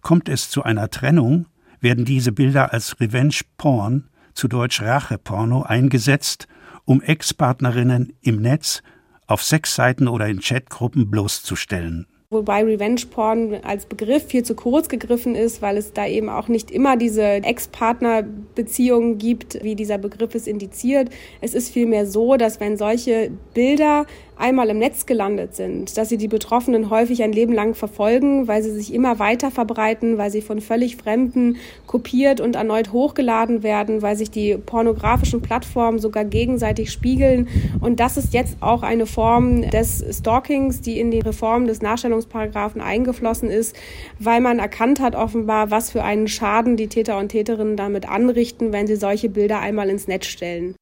Kommt 0.00 0.30
es 0.30 0.48
zu 0.48 0.62
einer 0.62 0.88
Trennung, 0.88 1.44
werden 1.80 2.06
diese 2.06 2.32
Bilder 2.32 2.72
als 2.72 2.98
Revenge 2.98 3.40
Porn, 3.58 4.08
zu 4.32 4.48
Deutsch 4.48 4.80
Racheporno, 4.80 5.60
eingesetzt, 5.60 6.48
um 6.86 7.02
Ex-Partnerinnen 7.02 8.14
im 8.22 8.40
Netz, 8.40 8.82
auf 9.26 9.42
Sexseiten 9.42 10.08
oder 10.08 10.28
in 10.28 10.40
Chatgruppen 10.40 11.10
bloßzustellen. 11.10 12.06
Wobei 12.32 12.62
Revenge 12.62 13.02
Porn 13.10 13.56
als 13.64 13.86
Begriff 13.86 14.28
viel 14.28 14.44
zu 14.44 14.54
kurz 14.54 14.88
gegriffen 14.88 15.34
ist, 15.34 15.62
weil 15.62 15.76
es 15.76 15.92
da 15.92 16.06
eben 16.06 16.28
auch 16.28 16.46
nicht 16.46 16.70
immer 16.70 16.96
diese 16.96 17.22
Ex-Partner-Beziehungen 17.24 19.18
gibt, 19.18 19.62
wie 19.64 19.74
dieser 19.74 19.98
Begriff 19.98 20.36
es 20.36 20.46
indiziert. 20.46 21.10
Es 21.40 21.54
ist 21.54 21.70
vielmehr 21.70 22.06
so, 22.06 22.36
dass 22.36 22.60
wenn 22.60 22.76
solche 22.76 23.32
Bilder 23.52 24.06
einmal 24.40 24.68
im 24.70 24.78
Netz 24.78 25.06
gelandet 25.06 25.54
sind, 25.54 25.96
dass 25.96 26.08
sie 26.08 26.16
die 26.16 26.28
Betroffenen 26.28 26.90
häufig 26.90 27.22
ein 27.22 27.32
Leben 27.32 27.52
lang 27.52 27.74
verfolgen, 27.74 28.48
weil 28.48 28.62
sie 28.62 28.72
sich 28.72 28.92
immer 28.92 29.18
weiter 29.18 29.50
verbreiten, 29.50 30.18
weil 30.18 30.30
sie 30.30 30.42
von 30.42 30.60
völlig 30.60 30.96
Fremden 30.96 31.56
kopiert 31.86 32.40
und 32.40 32.56
erneut 32.56 32.92
hochgeladen 32.92 33.62
werden, 33.62 34.02
weil 34.02 34.16
sich 34.16 34.30
die 34.30 34.56
pornografischen 34.56 35.42
Plattformen 35.42 35.98
sogar 35.98 36.24
gegenseitig 36.24 36.90
spiegeln. 36.90 37.48
Und 37.80 38.00
das 38.00 38.16
ist 38.16 38.32
jetzt 38.32 38.56
auch 38.60 38.82
eine 38.82 39.06
Form 39.06 39.70
des 39.70 40.04
Stalkings, 40.10 40.80
die 40.80 40.98
in 40.98 41.10
die 41.10 41.20
Reform 41.20 41.66
des 41.66 41.82
Nachstellungsparagraphen 41.82 42.80
eingeflossen 42.80 43.50
ist, 43.50 43.76
weil 44.18 44.40
man 44.40 44.58
erkannt 44.58 45.00
hat 45.00 45.14
offenbar, 45.14 45.70
was 45.70 45.90
für 45.90 46.02
einen 46.02 46.28
Schaden 46.28 46.76
die 46.76 46.88
Täter 46.88 47.18
und 47.18 47.28
Täterinnen 47.28 47.76
damit 47.76 48.08
anrichten, 48.08 48.72
wenn 48.72 48.86
sie 48.86 48.96
solche 48.96 49.28
Bilder 49.28 49.60
einmal 49.60 49.88
ins 49.90 50.08
Netz 50.08 50.26
stellen. 50.26 50.74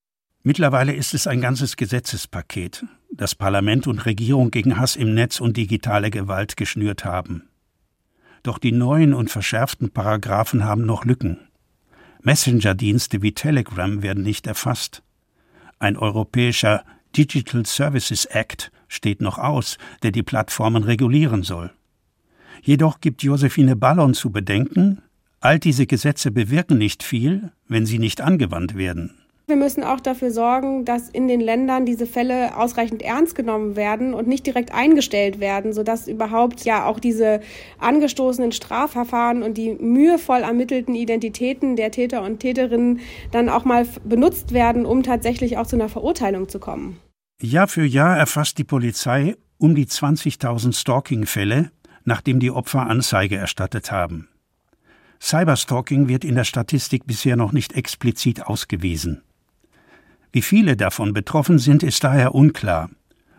Mittlerweile 0.43 0.95
ist 0.95 1.15
es 1.15 1.27
ein 1.27 1.41
ganzes 1.41 1.77
Gesetzespaket, 1.77 2.85
das 3.11 3.35
Parlament 3.35 3.87
und 3.87 4.05
Regierung 4.07 4.51
gegen 4.51 4.79
Hass 4.79 4.97
im 4.97 5.15
Netz 5.15 5.41
und 5.41 5.57
digitale 5.57 6.11
Gewalt 6.11 6.57
geschnürt 6.57 7.05
haben. 7.05 7.49
Doch 8.43 8.59
die 8.59 8.73
neuen 8.73 9.15
und 9.15 9.31
verschärften 9.31 9.91
Paragraphen 9.91 10.65
haben 10.65 10.85
noch 10.87 11.05
Lücken. 11.05 11.39
Messenger-Dienste 12.23 13.23
wie 13.23 13.33
Telegram 13.33 14.03
werden 14.03 14.23
nicht 14.23 14.47
erfasst. 14.47 15.03
Ein 15.79 15.97
europäischer 15.97 16.85
Digital 17.17 17.65
Services 17.67 18.27
Act 18.27 18.71
steht 18.89 19.21
noch 19.21 19.39
aus, 19.39 19.79
der 20.03 20.11
die 20.11 20.23
Plattformen 20.23 20.85
regulieren 20.85 21.43
soll. 21.43 21.73
Jedoch 22.63 23.01
gibt 23.01 23.23
Josephine 23.23 23.77
Ballon 23.77 24.15
zu 24.15 24.31
bedenken, 24.31 25.03
all 25.41 25.59
diese 25.59 25.87
Gesetze 25.87 26.31
bewirken 26.31 26.79
nicht 26.79 27.03
viel, 27.03 27.53
wenn 27.69 27.87
sie 27.87 27.99
nicht 27.99 28.21
angewandt 28.21 28.77
werden. 28.77 29.18
Wir 29.49 29.57
müssen 29.57 29.83
auch 29.83 30.01
dafür 30.01 30.31
sorgen, 30.31 30.85
dass 30.85 31.09
in 31.09 31.27
den 31.27 31.41
Ländern 31.41 31.87
diese 31.87 32.05
Fälle 32.05 32.55
ausreichend 32.59 33.01
ernst 33.01 33.35
genommen 33.35 33.77
werden 33.77 34.13
und 34.13 34.29
nicht 34.29 34.47
direkt 34.47 34.75
eingestellt 34.75 35.41
werden, 35.41 35.73
sodass 35.73 36.07
überhaupt 36.07 36.67
ja 36.67 36.85
auch 36.85 37.01
diese 37.01 37.41
angestoßenen 37.79 38.53
Strafverfahren 38.53 39.43
und 39.43 39.57
die 39.57 39.73
mühevoll 39.73 40.41
ermittelten 40.41 40.95
Identitäten 40.95 41.77
der 41.77 41.91
Täter 41.91 42.23
und 42.25 42.41
Täterinnen 42.41 43.01
dann 43.31 43.49
auch 43.49 43.65
mal 43.65 43.89
benutzt 44.05 44.53
werden, 44.53 44.85
um 44.85 45.03
tatsächlich 45.03 45.57
auch 45.57 45.67
zu 45.67 45.77
einer 45.77 45.89
Verurteilung 45.89 46.51
zu 46.51 46.59
kommen. 46.59 46.99
Jahr 47.41 47.69
für 47.69 47.87
Jahr 47.87 48.19
erfasst 48.19 48.59
die 48.59 48.65
Polizei 48.65 49.35
um 49.57 49.75
die 49.75 49.87
20.000 49.87 50.75
Stalking-Fälle, 50.75 51.71
nachdem 52.05 52.39
die 52.39 52.51
Opfer 52.51 52.87
Anzeige 52.87 53.37
erstattet 53.37 53.91
haben. 53.91 54.29
Cyberstalking 55.23 56.07
wird 56.07 56.27
in 56.27 56.35
der 56.35 56.45
Statistik 56.45 57.07
bisher 57.07 57.37
noch 57.37 57.53
nicht 57.53 57.73
explizit 57.73 58.47
ausgewiesen. 58.47 59.23
Wie 60.31 60.43
viele 60.43 60.77
davon 60.77 61.15
betroffen 61.15 61.59
sind, 61.59 61.83
ist 61.83 62.05
daher 62.05 62.35
unklar. 62.35 62.91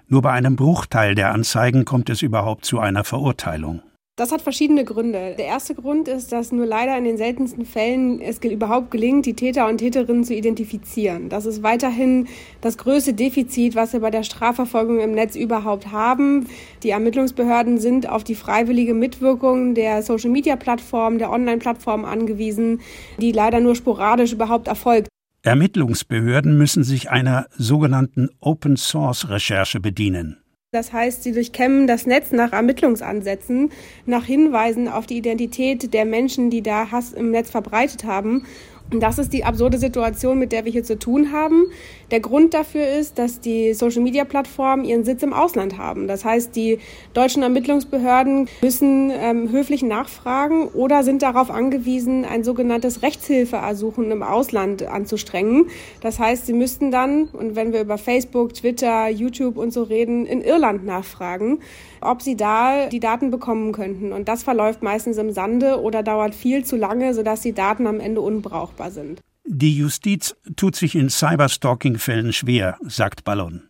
Nur 0.08 0.24
bei 0.24 0.31
einem 0.31 0.55
Bruchteil 0.55 1.13
der 1.13 1.31
Anzeigen 1.31 1.86
kommt 1.86 2.10
es 2.10 2.24
überhaupt 2.24 2.65
zu 2.65 2.79
einer 2.79 3.03
Verurteilung. 3.03 3.81
Das 4.15 4.34
hat 4.34 4.41
verschiedene 4.41 4.84
Gründe. 4.84 5.36
Der 5.38 5.46
erste 5.46 5.75
Grund 5.75 6.10
ist, 6.10 6.34
dass 6.34 6.51
nur 6.51 6.65
leider 6.65 6.98
in 6.98 7.05
den 7.05 7.15
seltensten 7.15 7.65
Fällen 7.65 8.19
es 8.19 8.39
überhaupt 8.39 8.91
gelingt, 8.91 9.25
die 9.25 9.34
Täter 9.34 9.69
und 9.69 9.77
Täterinnen 9.77 10.25
zu 10.25 10.34
identifizieren. 10.34 11.29
Das 11.29 11.46
ist 11.46 11.63
weiterhin 11.63 12.27
das 12.60 12.77
größte 12.77 13.13
Defizit, 13.13 13.75
was 13.75 13.93
wir 13.93 14.01
bei 14.01 14.10
der 14.10 14.24
Strafverfolgung 14.24 15.00
im 15.00 15.13
Netz 15.13 15.38
überhaupt 15.38 15.93
haben. 15.93 16.48
Die 16.84 16.89
Ermittlungsbehörden 16.89 17.79
sind 17.79 18.10
auf 18.10 18.25
die 18.25 18.36
freiwillige 18.36 18.93
Mitwirkung 18.93 19.74
der 19.74 20.03
Social-Media-Plattformen, 20.03 21.17
der 21.17 21.31
Online-Plattformen 21.31 22.03
angewiesen, 22.03 22.81
die 23.19 23.31
leider 23.31 23.62
nur 23.62 23.75
sporadisch 23.75 24.34
überhaupt 24.34 24.67
erfolgt. 24.67 25.08
Ermittlungsbehörden 25.43 26.58
müssen 26.58 26.84
sich 26.84 27.10
einer 27.10 27.48
sogenannten 27.58 28.29
Open 28.39 28.77
Source 28.77 29.29
Recherche 29.29 29.79
bedienen. 29.79 30.38
Das 30.72 30.93
heißt, 30.93 31.24
sie 31.24 31.31
durchkämmen 31.31 31.88
das 31.88 32.05
Netz 32.05 32.31
nach 32.31 32.53
Ermittlungsansätzen, 32.53 33.72
nach 34.05 34.25
Hinweisen 34.25 34.88
auf 34.88 35.08
die 35.08 35.17
Identität 35.17 35.93
der 35.93 36.05
Menschen, 36.05 36.51
die 36.51 36.62
da 36.62 36.91
Hass 36.91 37.13
im 37.13 37.31
Netz 37.31 37.50
verbreitet 37.50 38.03
haben 38.03 38.46
das 38.91 39.19
ist 39.19 39.34
die 39.34 39.43
absurde 39.43 39.77
Situation, 39.77 40.39
mit 40.39 40.51
der 40.51 40.65
wir 40.65 40.72
hier 40.72 40.84
zu 40.84 40.98
tun 40.98 41.31
haben. 41.31 41.65
Der 42.10 42.19
Grund 42.19 42.55
dafür 42.55 42.88
ist, 42.88 43.19
dass 43.19 43.39
die 43.39 43.74
Social-Media-Plattformen 43.74 44.84
ihren 44.84 45.03
Sitz 45.03 45.22
im 45.22 45.31
Ausland 45.31 45.77
haben. 45.77 46.08
Das 46.08 46.25
heißt, 46.25 46.55
die 46.55 46.79
deutschen 47.13 47.43
Ermittlungsbehörden 47.43 48.50
müssen 48.62 49.12
ähm, 49.12 49.51
höflich 49.51 49.84
nachfragen 49.84 50.67
oder 50.69 51.03
sind 51.03 51.22
darauf 51.22 51.51
angewiesen, 51.51 52.25
ein 52.25 52.43
sogenanntes 52.43 53.03
Rechtshilfeersuchen 53.03 54.10
im 54.10 54.24
Ausland 54.24 54.84
anzustrengen. 54.84 55.67
Das 56.01 56.17
heißt, 56.17 56.48
sie 56.48 56.53
müssten 56.53 56.89
dann, 56.89 57.25
und 57.25 57.55
wenn 57.55 57.74
wir 57.74 57.81
über 57.81 58.00
Facebook, 58.00 58.55
Twitter, 58.55 59.08
YouTube 59.10 59.58
und 59.58 59.72
so 59.72 59.84
reden, 59.84 60.25
in 60.25 60.41
Irland 60.41 60.84
nachfragen, 60.84 61.60
ob 62.01 62.22
sie 62.22 62.36
da 62.36 62.88
die 62.88 63.00
Daten 63.00 63.32
bekommen 63.32 63.72
könnten. 63.72 64.12
Und 64.12 64.27
das 64.27 64.44
verläuft 64.44 64.84
meistens 64.84 65.18
im 65.18 65.32
Sande 65.32 65.82
oder 65.82 66.03
dauert 66.03 66.36
viel 66.36 66.63
zu 66.65 66.75
lange, 66.75 67.13
sodass 67.13 67.41
die 67.41 67.53
Daten 67.53 67.88
am 67.88 68.00
Ende 68.00 68.22
unbrauchbar 68.22 68.91
sind. 68.91 69.22
Die 69.46 69.75
Justiz 69.75 70.36
tut 70.56 70.75
sich 70.75 70.96
in 70.96 71.10
Cyberstalking-Fällen 71.10 72.34
schwer, 72.34 72.77
sagt 72.82 73.24
Ballon. 73.24 73.63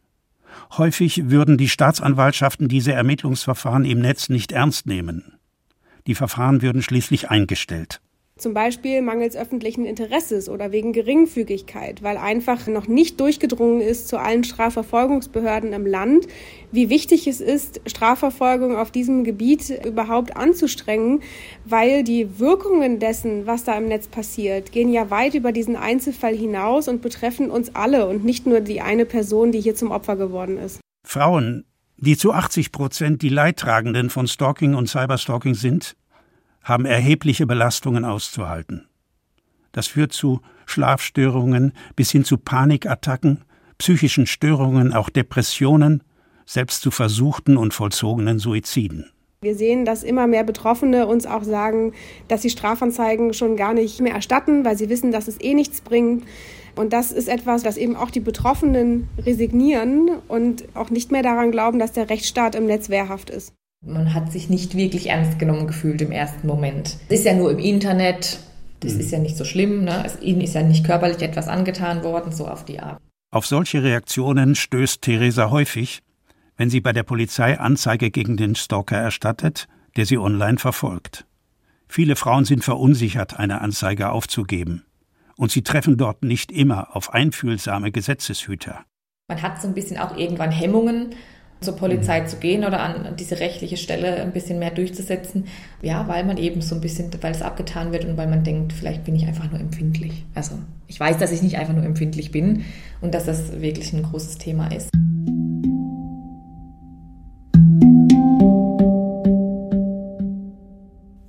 Häufig 0.77 1.29
würden 1.29 1.57
die 1.57 1.69
Staatsanwaltschaften 1.69 2.67
diese 2.67 2.91
Ermittlungsverfahren 2.91 3.85
im 3.85 4.01
Netz 4.01 4.29
nicht 4.29 4.51
ernst 4.51 4.87
nehmen. 4.87 5.39
Die 6.05 6.15
Verfahren 6.15 6.61
würden 6.61 6.81
schließlich 6.81 7.29
eingestellt. 7.29 8.01
Zum 8.39 8.53
Beispiel 8.53 9.01
mangels 9.01 9.35
öffentlichen 9.35 9.83
Interesses 9.83 10.47
oder 10.47 10.71
wegen 10.71 10.93
Geringfügigkeit, 10.93 12.01
weil 12.01 12.15
einfach 12.15 12.67
noch 12.67 12.87
nicht 12.87 13.19
durchgedrungen 13.19 13.81
ist 13.81 14.07
zu 14.07 14.17
allen 14.17 14.45
Strafverfolgungsbehörden 14.45 15.73
im 15.73 15.85
Land, 15.85 16.25
wie 16.71 16.89
wichtig 16.89 17.27
es 17.27 17.41
ist, 17.41 17.81
Strafverfolgung 17.85 18.77
auf 18.77 18.91
diesem 18.91 19.25
Gebiet 19.25 19.85
überhaupt 19.85 20.37
anzustrengen, 20.37 21.21
weil 21.65 22.05
die 22.05 22.39
Wirkungen 22.39 22.99
dessen, 22.99 23.45
was 23.45 23.65
da 23.65 23.77
im 23.77 23.89
Netz 23.89 24.07
passiert, 24.07 24.71
gehen 24.71 24.93
ja 24.93 25.09
weit 25.09 25.33
über 25.33 25.51
diesen 25.51 25.75
Einzelfall 25.75 26.33
hinaus 26.33 26.87
und 26.87 27.01
betreffen 27.01 27.51
uns 27.51 27.75
alle 27.75 28.07
und 28.07 28.23
nicht 28.23 28.45
nur 28.45 28.61
die 28.61 28.79
eine 28.79 29.03
Person, 29.03 29.51
die 29.51 29.59
hier 29.59 29.75
zum 29.75 29.91
Opfer 29.91 30.15
geworden 30.15 30.57
ist. 30.57 30.79
Frauen, 31.05 31.65
die 31.97 32.15
zu 32.15 32.31
80 32.31 32.71
Prozent 32.71 33.21
die 33.21 33.27
Leidtragenden 33.27 34.09
von 34.09 34.27
Stalking 34.27 34.75
und 34.75 34.87
Cyberstalking 34.87 35.55
sind, 35.55 35.97
haben 36.69 36.85
erhebliche 36.85 37.45
Belastungen 37.45 38.05
auszuhalten. 38.05 38.87
Das 39.71 39.87
führt 39.87 40.13
zu 40.13 40.41
Schlafstörungen 40.65 41.73
bis 41.95 42.11
hin 42.11 42.23
zu 42.23 42.37
Panikattacken, 42.37 43.43
psychischen 43.77 44.27
Störungen, 44.27 44.93
auch 44.93 45.09
Depressionen, 45.09 46.03
selbst 46.45 46.81
zu 46.81 46.91
versuchten 46.91 47.57
und 47.57 47.73
vollzogenen 47.73 48.39
Suiziden. 48.39 49.11
Wir 49.41 49.55
sehen, 49.55 49.85
dass 49.85 50.03
immer 50.03 50.27
mehr 50.27 50.43
Betroffene 50.43 51.07
uns 51.07 51.25
auch 51.25 51.43
sagen, 51.43 51.93
dass 52.27 52.41
sie 52.41 52.49
Strafanzeigen 52.49 53.33
schon 53.33 53.55
gar 53.55 53.73
nicht 53.73 54.01
mehr 54.01 54.13
erstatten, 54.13 54.65
weil 54.65 54.77
sie 54.77 54.89
wissen, 54.89 55.11
dass 55.13 55.29
es 55.29 55.39
eh 55.39 55.53
nichts 55.53 55.79
bringt. 55.79 56.25
Und 56.75 56.91
das 56.91 57.13
ist 57.13 57.29
etwas, 57.29 57.63
das 57.63 57.77
eben 57.77 57.95
auch 57.95 58.11
die 58.11 58.19
Betroffenen 58.19 59.07
resignieren 59.17 60.09
und 60.27 60.65
auch 60.73 60.89
nicht 60.89 61.11
mehr 61.11 61.23
daran 61.23 61.51
glauben, 61.51 61.79
dass 61.79 61.93
der 61.93 62.09
Rechtsstaat 62.09 62.55
im 62.55 62.65
Netz 62.65 62.89
wehrhaft 62.89 63.29
ist. 63.29 63.53
Man 63.85 64.13
hat 64.13 64.31
sich 64.31 64.49
nicht 64.49 64.75
wirklich 64.75 65.07
ernst 65.07 65.39
genommen 65.39 65.67
gefühlt 65.67 66.01
im 66.01 66.11
ersten 66.11 66.47
Moment. 66.47 66.97
Es 67.07 67.19
ist 67.19 67.25
ja 67.25 67.33
nur 67.33 67.49
im 67.49 67.59
Internet, 67.59 68.39
das 68.81 68.93
mhm. 68.93 68.99
ist 68.99 69.11
ja 69.11 69.19
nicht 69.19 69.37
so 69.37 69.45
schlimm, 69.45 69.85
ne? 69.85 70.03
Es, 70.05 70.19
ihnen 70.21 70.41
ist 70.41 70.53
ja 70.53 70.63
nicht 70.63 70.85
körperlich 70.85 71.21
etwas 71.21 71.47
angetan 71.47 72.03
worden, 72.03 72.31
so 72.31 72.47
auf 72.47 72.65
die 72.65 72.79
Art. 72.79 72.99
Auf 73.31 73.45
solche 73.45 73.81
Reaktionen 73.81 74.55
stößt 74.55 75.01
Theresa 75.01 75.49
häufig, 75.49 76.01
wenn 76.57 76.69
sie 76.69 76.81
bei 76.81 76.91
der 76.91 77.03
Polizei 77.03 77.57
Anzeige 77.57 78.11
gegen 78.11 78.35
den 78.35 78.55
Stalker 78.55 78.97
erstattet, 78.97 79.67
der 79.95 80.05
sie 80.05 80.17
online 80.17 80.57
verfolgt. 80.57 81.25
Viele 81.87 82.15
Frauen 82.15 82.43
sind 82.43 82.63
verunsichert, 82.63 83.39
eine 83.39 83.61
Anzeige 83.61 84.09
aufzugeben. 84.09 84.83
Und 85.37 85.51
sie 85.51 85.61
treffen 85.61 85.95
dort 85.95 86.23
nicht 86.23 86.51
immer 86.51 86.95
auf 86.97 87.13
einfühlsame 87.13 87.91
Gesetzeshüter. 87.91 88.83
Man 89.29 89.41
hat 89.41 89.61
so 89.61 89.69
ein 89.69 89.73
bisschen 89.73 89.97
auch 89.97 90.17
irgendwann 90.17 90.51
Hemmungen, 90.51 91.15
zur 91.61 91.75
Polizei 91.75 92.21
zu 92.21 92.37
gehen 92.37 92.63
oder 92.63 92.79
an 92.79 93.15
diese 93.17 93.39
rechtliche 93.39 93.77
Stelle 93.77 94.21
ein 94.21 94.31
bisschen 94.31 94.59
mehr 94.59 94.71
durchzusetzen. 94.71 95.45
Ja, 95.81 96.07
weil 96.07 96.23
man 96.23 96.37
eben 96.37 96.61
so 96.61 96.75
ein 96.75 96.81
bisschen, 96.81 97.11
weil 97.21 97.31
es 97.31 97.41
abgetan 97.41 97.91
wird 97.91 98.05
und 98.05 98.17
weil 98.17 98.27
man 98.27 98.43
denkt, 98.43 98.73
vielleicht 98.73 99.03
bin 99.03 99.15
ich 99.15 99.25
einfach 99.27 99.49
nur 99.51 99.59
empfindlich. 99.59 100.23
Also 100.35 100.55
ich 100.87 100.99
weiß, 100.99 101.17
dass 101.17 101.31
ich 101.31 101.41
nicht 101.41 101.57
einfach 101.57 101.73
nur 101.73 101.83
empfindlich 101.83 102.31
bin 102.31 102.63
und 103.01 103.13
dass 103.13 103.25
das 103.25 103.61
wirklich 103.61 103.93
ein 103.93 104.03
großes 104.03 104.37
Thema 104.37 104.67
ist. 104.67 104.89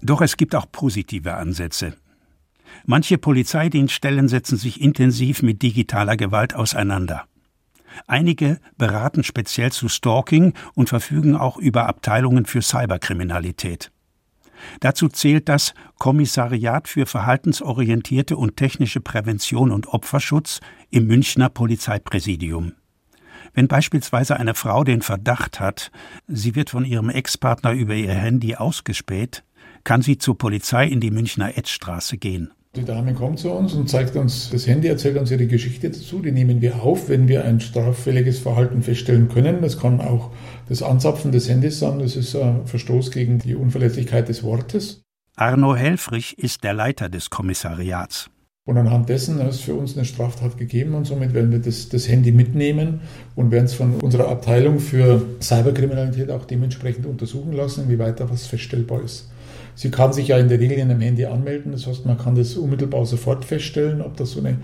Doch 0.02 0.20
es 0.22 0.36
gibt 0.36 0.54
auch 0.54 0.66
positive 0.70 1.34
Ansätze. 1.34 1.94
Manche 2.84 3.18
Polizeidienststellen 3.18 4.28
setzen 4.28 4.56
sich 4.56 4.80
intensiv 4.80 5.42
mit 5.42 5.62
digitaler 5.62 6.16
Gewalt 6.16 6.54
auseinander. 6.54 7.26
Einige 8.06 8.60
beraten 8.76 9.24
speziell 9.24 9.72
zu 9.72 9.88
Stalking 9.88 10.54
und 10.74 10.88
verfügen 10.88 11.36
auch 11.36 11.56
über 11.56 11.86
Abteilungen 11.86 12.46
für 12.46 12.62
Cyberkriminalität. 12.62 13.90
Dazu 14.80 15.08
zählt 15.08 15.48
das 15.48 15.74
Kommissariat 15.98 16.88
für 16.88 17.06
verhaltensorientierte 17.06 18.36
und 18.36 18.56
technische 18.56 19.00
Prävention 19.00 19.70
und 19.70 19.88
Opferschutz 19.88 20.60
im 20.90 21.06
Münchner 21.06 21.48
Polizeipräsidium. 21.48 22.74
Wenn 23.54 23.68
beispielsweise 23.68 24.36
eine 24.36 24.54
Frau 24.54 24.84
den 24.84 25.02
Verdacht 25.02 25.60
hat, 25.60 25.90
sie 26.28 26.54
wird 26.54 26.70
von 26.70 26.84
ihrem 26.84 27.10
Ex-Partner 27.10 27.72
über 27.72 27.94
ihr 27.94 28.14
Handy 28.14 28.54
ausgespäht, 28.54 29.44
kann 29.82 30.02
sie 30.02 30.18
zur 30.18 30.38
Polizei 30.38 30.86
in 30.86 31.00
die 31.00 31.10
Münchner 31.10 31.56
Edstraße 31.56 32.18
gehen. 32.18 32.52
Die 32.76 32.84
Dame 32.84 33.14
kommt 33.14 33.40
zu 33.40 33.50
uns 33.50 33.74
und 33.74 33.90
zeigt 33.90 34.14
uns 34.14 34.48
das 34.50 34.68
Handy, 34.68 34.86
erzählt 34.86 35.16
uns 35.16 35.32
ihre 35.32 35.48
Geschichte 35.48 35.90
dazu. 35.90 36.20
Die 36.20 36.30
nehmen 36.30 36.60
wir 36.60 36.84
auf, 36.84 37.08
wenn 37.08 37.26
wir 37.26 37.44
ein 37.44 37.58
straffälliges 37.58 38.38
Verhalten 38.38 38.82
feststellen 38.82 39.28
können. 39.28 39.60
Das 39.60 39.80
kann 39.80 40.00
auch 40.00 40.30
das 40.68 40.80
Anzapfen 40.80 41.32
des 41.32 41.48
Handys 41.48 41.80
sein. 41.80 41.98
Das 41.98 42.14
ist 42.14 42.36
ein 42.36 42.66
Verstoß 42.66 43.10
gegen 43.10 43.40
die 43.40 43.56
Unverletzlichkeit 43.56 44.28
des 44.28 44.44
Wortes. 44.44 45.02
Arno 45.34 45.74
Helfrich 45.74 46.38
ist 46.38 46.62
der 46.62 46.74
Leiter 46.74 47.08
des 47.08 47.28
Kommissariats. 47.28 48.30
Und 48.66 48.78
anhand 48.78 49.08
dessen 49.08 49.40
ist 49.40 49.62
für 49.62 49.74
uns 49.74 49.96
eine 49.96 50.04
Straftat 50.04 50.56
gegeben 50.56 50.94
und 50.94 51.06
somit 51.06 51.34
werden 51.34 51.50
wir 51.50 51.58
das, 51.58 51.88
das 51.88 52.08
Handy 52.08 52.30
mitnehmen 52.30 53.00
und 53.34 53.50
werden 53.50 53.64
es 53.64 53.74
von 53.74 53.96
unserer 53.96 54.28
Abteilung 54.28 54.78
für 54.78 55.26
Cyberkriminalität 55.40 56.30
auch 56.30 56.44
dementsprechend 56.44 57.06
untersuchen 57.06 57.52
lassen, 57.52 57.88
wie 57.88 57.98
weiter 57.98 58.30
was 58.30 58.46
feststellbar 58.46 59.02
ist. 59.02 59.28
Sie 59.80 59.90
kann 59.90 60.12
sich 60.12 60.28
ja 60.28 60.36
in 60.36 60.50
der 60.50 60.60
Regel 60.60 60.76
in 60.76 60.90
einem 60.90 61.00
Handy 61.00 61.24
anmelden, 61.24 61.72
das 61.72 61.86
heißt, 61.86 62.04
man 62.04 62.18
kann 62.18 62.34
das 62.34 62.54
unmittelbar 62.54 63.06
sofort 63.06 63.46
feststellen, 63.46 64.02
ob 64.02 64.14
da 64.14 64.26
so 64.26 64.40
eine, 64.40 64.58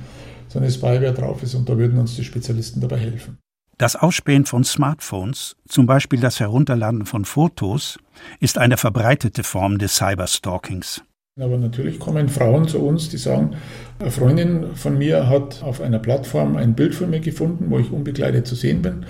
so 0.46 0.58
eine 0.58 0.70
Spyware 0.70 1.14
drauf 1.14 1.42
ist 1.42 1.54
und 1.54 1.66
da 1.70 1.78
würden 1.78 1.98
uns 1.98 2.16
die 2.16 2.22
Spezialisten 2.24 2.82
dabei 2.82 2.98
helfen. 2.98 3.38
Das 3.78 3.96
Ausspähen 3.96 4.44
von 4.44 4.62
Smartphones, 4.62 5.56
zum 5.66 5.86
Beispiel 5.86 6.20
das 6.20 6.38
Herunterladen 6.38 7.06
von 7.06 7.24
Fotos, 7.24 7.98
ist 8.40 8.58
eine 8.58 8.76
verbreitete 8.76 9.42
Form 9.42 9.78
des 9.78 9.96
Cyberstalkings. 9.96 11.02
Aber 11.40 11.56
natürlich 11.56 11.98
kommen 11.98 12.28
Frauen 12.28 12.68
zu 12.68 12.80
uns, 12.80 13.08
die 13.08 13.16
sagen, 13.16 13.56
eine 13.98 14.10
Freundin 14.10 14.74
von 14.74 14.98
mir 14.98 15.30
hat 15.30 15.62
auf 15.62 15.80
einer 15.80 15.98
Plattform 15.98 16.56
ein 16.56 16.74
Bild 16.74 16.94
von 16.94 17.08
mir 17.08 17.20
gefunden, 17.20 17.70
wo 17.70 17.78
ich 17.78 17.90
unbekleidet 17.90 18.46
zu 18.46 18.54
sehen 18.54 18.82
bin. 18.82 19.06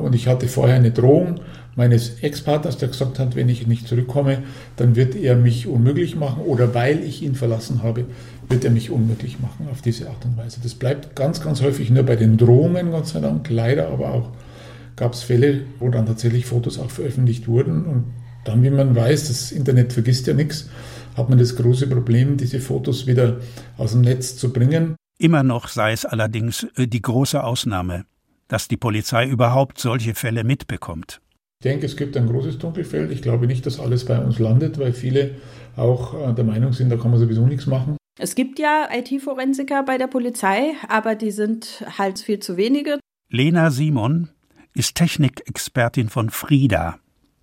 Und 0.00 0.14
ich 0.14 0.26
hatte 0.26 0.48
vorher 0.48 0.76
eine 0.76 0.90
Drohung 0.90 1.40
meines 1.80 2.22
Ex-Partners, 2.22 2.76
der 2.76 2.88
gesagt 2.88 3.18
hat, 3.18 3.34
wenn 3.36 3.48
ich 3.48 3.66
nicht 3.66 3.88
zurückkomme, 3.88 4.42
dann 4.76 4.96
wird 4.96 5.16
er 5.16 5.34
mich 5.34 5.66
unmöglich 5.66 6.14
machen 6.14 6.42
oder 6.42 6.74
weil 6.74 7.02
ich 7.02 7.22
ihn 7.22 7.34
verlassen 7.34 7.82
habe, 7.82 8.04
wird 8.50 8.66
er 8.66 8.70
mich 8.70 8.90
unmöglich 8.90 9.40
machen 9.40 9.66
auf 9.72 9.80
diese 9.80 10.10
Art 10.10 10.22
und 10.26 10.36
Weise. 10.36 10.60
Das 10.62 10.74
bleibt 10.74 11.16
ganz, 11.16 11.40
ganz 11.40 11.62
häufig 11.62 11.88
nur 11.88 12.02
bei 12.02 12.16
den 12.16 12.36
Drohungen, 12.36 12.90
Gott 12.90 13.06
sei 13.06 13.20
Dank. 13.20 13.48
Leider 13.48 13.88
aber 13.88 14.12
auch 14.12 14.28
gab 14.94 15.14
es 15.14 15.22
Fälle, 15.22 15.62
wo 15.78 15.88
dann 15.88 16.04
tatsächlich 16.04 16.44
Fotos 16.44 16.78
auch 16.78 16.90
veröffentlicht 16.90 17.48
wurden. 17.48 17.86
Und 17.86 18.04
dann, 18.44 18.62
wie 18.62 18.68
man 18.68 18.94
weiß, 18.94 19.28
das 19.28 19.50
Internet 19.50 19.94
vergisst 19.94 20.26
ja 20.26 20.34
nichts, 20.34 20.68
hat 21.16 21.30
man 21.30 21.38
das 21.38 21.56
große 21.56 21.86
Problem, 21.86 22.36
diese 22.36 22.60
Fotos 22.60 23.06
wieder 23.06 23.38
aus 23.78 23.92
dem 23.92 24.02
Netz 24.02 24.36
zu 24.36 24.52
bringen. 24.52 24.96
Immer 25.18 25.42
noch 25.42 25.68
sei 25.68 25.92
es 25.92 26.04
allerdings 26.04 26.66
äh, 26.76 26.86
die 26.86 27.00
große 27.00 27.42
Ausnahme, 27.42 28.04
dass 28.48 28.68
die 28.68 28.76
Polizei 28.76 29.26
überhaupt 29.26 29.78
solche 29.78 30.14
Fälle 30.14 30.44
mitbekommt. 30.44 31.22
Ich 31.62 31.64
denke, 31.64 31.84
es 31.84 31.98
gibt 31.98 32.16
ein 32.16 32.26
großes 32.26 32.56
Dunkelfeld. 32.56 33.10
Ich 33.10 33.20
glaube 33.20 33.46
nicht, 33.46 33.66
dass 33.66 33.78
alles 33.78 34.06
bei 34.06 34.18
uns 34.18 34.38
landet, 34.38 34.78
weil 34.78 34.94
viele 34.94 35.32
auch 35.76 36.30
äh, 36.30 36.32
der 36.32 36.44
Meinung 36.44 36.72
sind, 36.72 36.88
da 36.88 36.96
kann 36.96 37.10
man 37.10 37.20
sowieso 37.20 37.46
nichts 37.46 37.66
machen. 37.66 37.98
Es 38.18 38.34
gibt 38.34 38.58
ja 38.58 38.88
IT-Forensiker 38.90 39.82
bei 39.82 39.98
der 39.98 40.06
Polizei, 40.06 40.72
aber 40.88 41.16
die 41.16 41.30
sind 41.30 41.84
halt 41.98 42.18
viel 42.18 42.38
zu 42.38 42.56
wenige. 42.56 42.98
Lena 43.28 43.70
Simon 43.70 44.30
ist 44.72 44.94
Technikexpertin 44.94 46.08
von 46.08 46.30
FRIDA, 46.30 46.98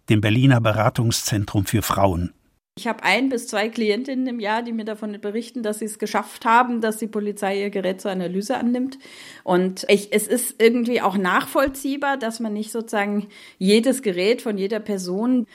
dem 0.09 0.19
Berliner 0.19 0.61
Beratungszentrum 0.61 1.67
für 1.67 1.83
Frauen. 1.83 2.33
Ich 2.77 2.85
habe 2.85 3.03
ein 3.03 3.29
bis 3.29 3.47
zwei 3.47 3.69
Klientinnen 3.69 4.27
im 4.27 4.39
Jahr, 4.39 4.61
die 4.61 4.71
mir 4.71 4.85
davon 4.85 5.19
berichten, 5.19 5.63
dass 5.63 5.79
sie 5.79 5.85
es 5.85 5.97
geschafft 5.97 6.45
haben, 6.45 6.79
dass 6.79 6.97
die 6.97 7.07
Polizei 7.07 7.59
ihr 7.59 7.71
Gerät 7.71 7.99
zur 8.01 8.11
Analyse 8.11 8.55
annimmt. 8.55 8.99
Und 9.43 9.85
ich, 9.89 10.13
es 10.13 10.27
ist 10.27 10.61
irgendwie 10.61 11.01
auch 11.01 11.17
nachvollziehbar, 11.17 12.17
dass 12.17 12.39
man 12.39 12.53
nicht 12.53 12.71
sozusagen 12.71 13.29
jedes 13.57 14.03
Gerät 14.03 14.43
von 14.43 14.59
jeder 14.59 14.79
Person 14.79 15.47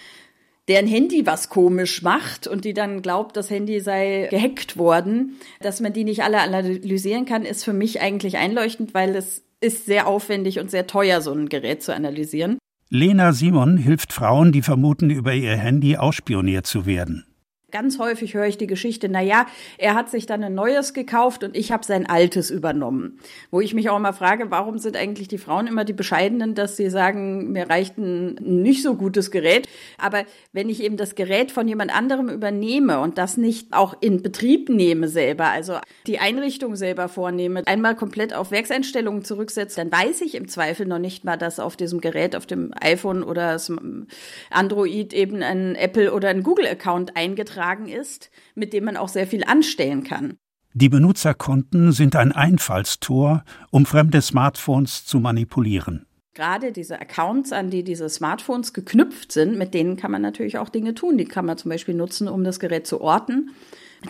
deren 0.69 0.87
Handy 0.87 1.25
was 1.25 1.49
komisch 1.49 2.03
macht 2.03 2.47
und 2.47 2.65
die 2.65 2.75
dann 2.75 3.03
glaubt, 3.03 3.37
das 3.37 3.51
Handy 3.51 3.81
sei 3.81 4.29
gehackt 4.31 4.77
worden, 4.77 5.39
dass 5.61 5.81
man 5.81 5.93
die 5.93 6.05
nicht 6.05 6.23
alle 6.23 6.41
analysieren 6.41 7.25
kann, 7.25 7.45
ist 7.45 7.65
für 7.65 7.73
mich 7.73 8.01
eigentlich 8.01 8.37
einleuchtend, 8.37 8.95
weil 8.95 9.15
es 9.15 9.45
ist 9.61 9.87
sehr 9.87 10.07
aufwendig 10.09 10.59
und 10.59 10.71
sehr 10.71 10.87
teuer, 10.89 11.21
so 11.21 11.33
ein 11.33 11.49
Gerät 11.49 11.83
zu 11.83 11.95
analysieren. 11.95 12.59
Lena 12.95 13.33
Simon 13.33 13.79
hilft 13.79 14.13
Frauen, 14.13 14.53
die 14.53 14.61
vermuten, 14.61 15.09
über 15.09 15.33
ihr 15.33 15.57
Handy 15.57 15.97
ausspioniert 15.97 16.67
zu 16.67 16.85
werden. 16.85 17.25
Ganz 17.73 17.99
häufig 17.99 18.35
höre 18.35 18.45
ich 18.45 18.59
die 18.59 18.67
Geschichte, 18.67 19.09
na 19.09 19.23
ja, 19.23 19.47
er 19.79 19.95
hat 19.95 20.11
sich 20.11 20.27
dann 20.27 20.45
ein 20.45 20.55
neues 20.55 20.93
gekauft 20.93 21.43
und 21.43 21.57
ich 21.57 21.73
habe 21.73 21.87
sein 21.87 22.05
altes 22.05 22.51
übernommen. 22.51 23.19
Wo 23.51 23.63
ich 23.63 23.73
mich 23.73 23.89
auch 23.89 23.97
immer 23.97 24.13
frage, 24.13 24.51
warum 24.51 24.77
sind 24.77 24.95
eigentlich 24.95 25.27
die 25.27 25.39
Frauen 25.39 25.67
immer 25.67 25.87
die 25.87 25.95
Bescheidenen, 25.95 26.55
dass 26.55 26.77
sie 26.77 26.91
sagen, 26.91 27.51
mir 27.53 27.71
reicht 27.71 27.97
ein 27.97 28.35
nicht 28.35 28.83
so 28.83 28.95
gutes 28.95 29.31
Gerät. 29.31 29.69
Aber 29.97 30.25
wenn 30.53 30.69
ich 30.69 30.83
eben 30.83 30.99
das 30.99 31.15
Gerät 31.15 31.51
von 31.51 31.67
jemand 31.67 31.97
anderem 31.97 32.29
übernehme 32.29 33.01
und 33.01 33.17
das 33.17 33.39
nicht 33.39 33.73
auch 33.73 33.97
in 34.03 34.21
Betrieb 34.21 34.69
nehme 34.69 35.09
selber, 35.09 35.47
also 35.47 35.79
die 36.07 36.19
Einrichtung 36.19 36.77
selber 36.77 37.09
vornehme, 37.09 37.63
einmal 37.65 37.97
komplett 37.97 38.35
auf 38.35 38.51
Werkseinstellungen 38.51 39.25
zurücksetze, 39.25 39.77
dann 39.77 39.91
weiß 39.91 40.21
ich 40.21 40.35
im 40.35 40.47
Zweifel 40.47 40.85
noch 40.85 40.99
nicht 40.99 41.25
mal, 41.25 41.39
dass 41.39 41.59
auf 41.59 41.77
diesem 41.77 42.03
Gerät, 42.03 42.37
auf 42.37 42.45
dem 42.45 42.75
iPhone 42.79 43.23
oder 43.23 43.59
Android 44.51 45.15
eben 45.15 45.43
ein 45.43 45.75
Apple 45.75 46.13
oder 46.13 46.29
ein 46.29 46.43
Google-Account 46.43 47.17
eingetragen 47.17 47.62
ist, 47.87 48.31
mit 48.55 48.73
dem 48.73 48.85
man 48.85 48.97
auch 48.97 49.09
sehr 49.09 49.27
viel 49.27 49.45
anstellen 49.45 50.05
kann. 50.05 50.37
Die 50.75 50.89
Benutzerkonten 50.89 51.93
sind 51.93 52.17
ein 52.17 52.33
Einfallstor, 52.33 53.45
um 53.71 53.85
fremde 53.85 54.23
Smartphones 54.23 55.05
zu 55.05 55.21
manipulieren. 55.21 56.07
Gerade 56.35 56.73
diese 56.73 56.99
Accounts, 56.99 57.53
an 57.53 57.69
die 57.69 57.85
diese 57.85 58.09
Smartphones 58.09 58.73
geknüpft 58.73 59.33
sind, 59.33 59.59
mit 59.59 59.75
denen 59.75 59.97
kann 59.97 60.11
man 60.11 60.23
natürlich 60.23 60.57
auch 60.57 60.71
Dinge 60.71 60.95
tun. 60.95 61.19
Die 61.19 61.27
kann 61.27 61.45
man 61.45 61.59
zum 61.59 61.71
Beispiel 61.71 61.95
nutzen, 61.95 62.27
um 62.27 62.43
das 62.43 62.59
Gerät 62.59 62.87
zu 62.87 63.03
orten. 63.03 63.51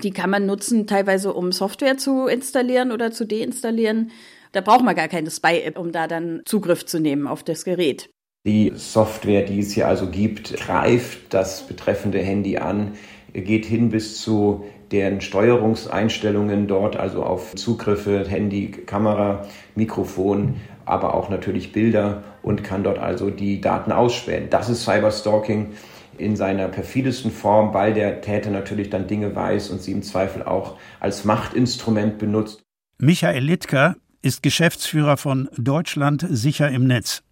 Die 0.04 0.12
kann 0.12 0.30
man 0.30 0.46
nutzen, 0.46 0.86
teilweise 0.86 1.34
um 1.34 1.50
Software 1.50 1.98
zu 1.98 2.26
installieren 2.26 2.92
oder 2.92 3.10
zu 3.10 3.26
deinstallieren. 3.26 4.12
Da 4.52 4.60
braucht 4.60 4.84
man 4.84 4.94
gar 4.94 5.08
keine 5.08 5.30
Spy-App, 5.30 5.76
um 5.78 5.90
da 5.90 6.06
dann 6.06 6.42
Zugriff 6.44 6.86
zu 6.86 7.00
nehmen 7.00 7.26
auf 7.26 7.42
das 7.42 7.64
Gerät. 7.64 8.08
Die 8.44 8.72
Software, 8.76 9.42
die 9.42 9.60
es 9.60 9.72
hier 9.72 9.88
also 9.88 10.08
gibt, 10.08 10.54
greift 10.54 11.32
das 11.34 11.66
betreffende 11.66 12.18
Handy 12.18 12.58
an, 12.58 12.92
geht 13.32 13.64
hin 13.64 13.90
bis 13.90 14.20
zu 14.20 14.64
deren 14.90 15.20
Steuerungseinstellungen 15.20 16.66
dort, 16.66 16.96
also 16.96 17.22
auf 17.22 17.54
Zugriffe, 17.54 18.26
Handy, 18.28 18.70
Kamera, 18.70 19.46
Mikrofon, 19.74 20.56
aber 20.84 21.14
auch 21.14 21.30
natürlich 21.30 21.72
Bilder 21.72 22.22
und 22.42 22.62
kann 22.62 22.84
dort 22.84 22.98
also 22.98 23.30
die 23.30 23.60
Daten 23.60 23.92
ausspähen. 23.92 24.50
Das 24.50 24.68
ist 24.68 24.84
Cyberstalking 24.84 25.72
in 26.18 26.36
seiner 26.36 26.68
perfidesten 26.68 27.30
Form, 27.30 27.72
weil 27.72 27.94
der 27.94 28.20
Täter 28.20 28.50
natürlich 28.50 28.90
dann 28.90 29.06
Dinge 29.06 29.34
weiß 29.34 29.70
und 29.70 29.80
sie 29.80 29.92
im 29.92 30.02
Zweifel 30.02 30.42
auch 30.42 30.76
als 31.00 31.24
Machtinstrument 31.24 32.18
benutzt. 32.18 32.62
Michael 32.98 33.44
Littker 33.44 33.96
ist 34.20 34.42
Geschäftsführer 34.42 35.16
von 35.16 35.48
Deutschland 35.56 36.24
sicher 36.28 36.70
im 36.70 36.86
Netz. 36.86 37.22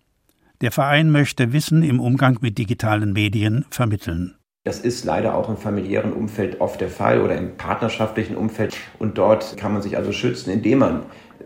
Der 0.60 0.72
Verein 0.72 1.10
möchte 1.10 1.52
Wissen 1.52 1.82
im 1.82 2.00
Umgang 2.00 2.38
mit 2.40 2.58
digitalen 2.58 3.12
Medien 3.12 3.64
vermitteln. 3.70 4.39
Das 4.62 4.78
ist 4.78 5.06
leider 5.06 5.36
auch 5.36 5.48
im 5.48 5.56
familiären 5.56 6.12
Umfeld 6.12 6.60
oft 6.60 6.82
der 6.82 6.90
Fall 6.90 7.22
oder 7.22 7.34
im 7.36 7.56
partnerschaftlichen 7.56 8.36
Umfeld. 8.36 8.76
Und 8.98 9.16
dort 9.16 9.56
kann 9.56 9.72
man 9.72 9.80
sich 9.80 9.96
also 9.96 10.12
schützen, 10.12 10.50
indem 10.50 10.80
man 10.80 11.02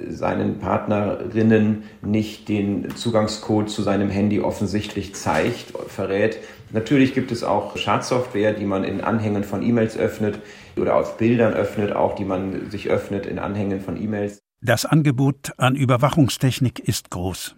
seinen 0.09 0.59
Partnerinnen 0.59 1.85
nicht 2.03 2.49
den 2.49 2.97
Zugangscode 2.97 3.71
zu 3.71 3.83
seinem 3.83 4.11
Handy 4.11 4.41
offensichtlich 4.41 5.15
zeigt, 5.15 5.73
verrät. 5.87 6.39
Natürlich 6.73 7.15
gibt 7.15 7.31
es 7.31 7.45
auch 7.45 7.77
Schadsoftware, 7.77 8.53
die 8.53 8.65
man 8.65 8.83
in 8.83 9.01
Anhängen 9.01 9.45
von 9.45 9.63
E-Mails 9.63 9.97
öffnet 9.97 10.41
oder 10.77 10.97
auf 10.97 11.17
Bildern 11.17 11.55
öffnet, 11.55 11.93
auch 11.93 12.17
die 12.17 12.25
man 12.25 12.69
sich 12.71 12.91
öffnet 12.91 13.27
in 13.27 13.39
Anhängen 13.39 13.81
von 13.81 14.01
E-Mails. 14.01 14.41
Das 14.61 14.85
Angebot 14.85 15.53
an 15.57 15.77
Überwachungstechnik 15.77 16.81
ist 16.81 17.11
groß. 17.11 17.55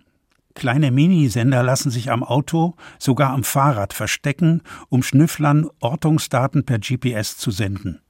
Kleine 0.56 0.90
Minisender 0.90 1.62
lassen 1.62 1.90
sich 1.90 2.10
am 2.10 2.24
Auto, 2.24 2.76
sogar 2.98 3.30
am 3.32 3.44
Fahrrad 3.44 3.92
verstecken, 3.92 4.62
um 4.88 5.02
Schnüfflern 5.02 5.68
Ortungsdaten 5.80 6.64
per 6.64 6.78
GPS 6.78 7.36
zu 7.36 7.50
senden. 7.50 8.00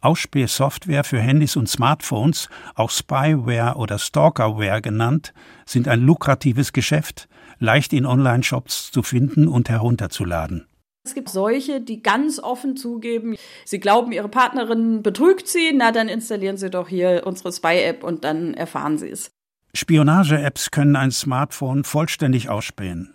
Ausspähsoftware 0.00 1.04
für 1.04 1.20
Handys 1.20 1.54
und 1.54 1.68
Smartphones, 1.68 2.48
auch 2.74 2.90
Spyware 2.90 3.76
oder 3.76 3.98
Stalkerware 4.00 4.82
genannt, 4.82 5.32
sind 5.66 5.86
ein 5.86 6.00
lukratives 6.00 6.72
Geschäft, 6.72 7.28
leicht 7.60 7.92
in 7.92 8.06
Online-Shops 8.06 8.90
zu 8.90 9.04
finden 9.04 9.46
und 9.46 9.68
herunterzuladen. 9.68 10.66
Es 11.04 11.14
gibt 11.14 11.28
solche, 11.28 11.80
die 11.80 12.02
ganz 12.02 12.40
offen 12.40 12.76
zugeben, 12.76 13.36
sie 13.64 13.78
glauben, 13.78 14.10
ihre 14.10 14.28
Partnerin 14.28 15.04
betrügt 15.04 15.46
sie, 15.46 15.72
na 15.72 15.92
dann 15.92 16.08
installieren 16.08 16.56
sie 16.56 16.70
doch 16.70 16.88
hier 16.88 17.22
unsere 17.24 17.52
Spy-App 17.52 18.02
und 18.02 18.24
dann 18.24 18.54
erfahren 18.54 18.98
sie 18.98 19.10
es. 19.10 19.30
Spionage-Apps 19.78 20.72
können 20.72 20.96
ein 20.96 21.12
Smartphone 21.12 21.84
vollständig 21.84 22.48
ausspähen. 22.48 23.14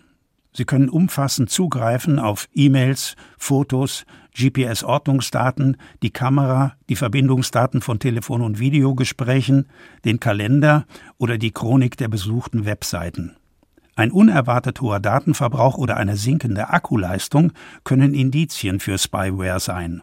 Sie 0.54 0.64
können 0.64 0.88
umfassend 0.88 1.50
zugreifen 1.50 2.18
auf 2.18 2.48
E-Mails, 2.54 3.16
Fotos, 3.36 4.06
GPS-Ortungsdaten, 4.34 5.76
die 6.02 6.10
Kamera, 6.10 6.72
die 6.88 6.96
Verbindungsdaten 6.96 7.82
von 7.82 7.98
Telefon- 7.98 8.40
und 8.40 8.60
Videogesprächen, 8.60 9.68
den 10.06 10.20
Kalender 10.20 10.86
oder 11.18 11.36
die 11.36 11.50
Chronik 11.50 11.98
der 11.98 12.08
besuchten 12.08 12.64
Webseiten. 12.64 13.36
Ein 13.94 14.10
unerwartet 14.10 14.80
hoher 14.80 15.00
Datenverbrauch 15.00 15.76
oder 15.76 15.98
eine 15.98 16.16
sinkende 16.16 16.70
Akkuleistung 16.70 17.52
können 17.84 18.14
Indizien 18.14 18.80
für 18.80 18.96
Spyware 18.96 19.60
sein. 19.60 20.00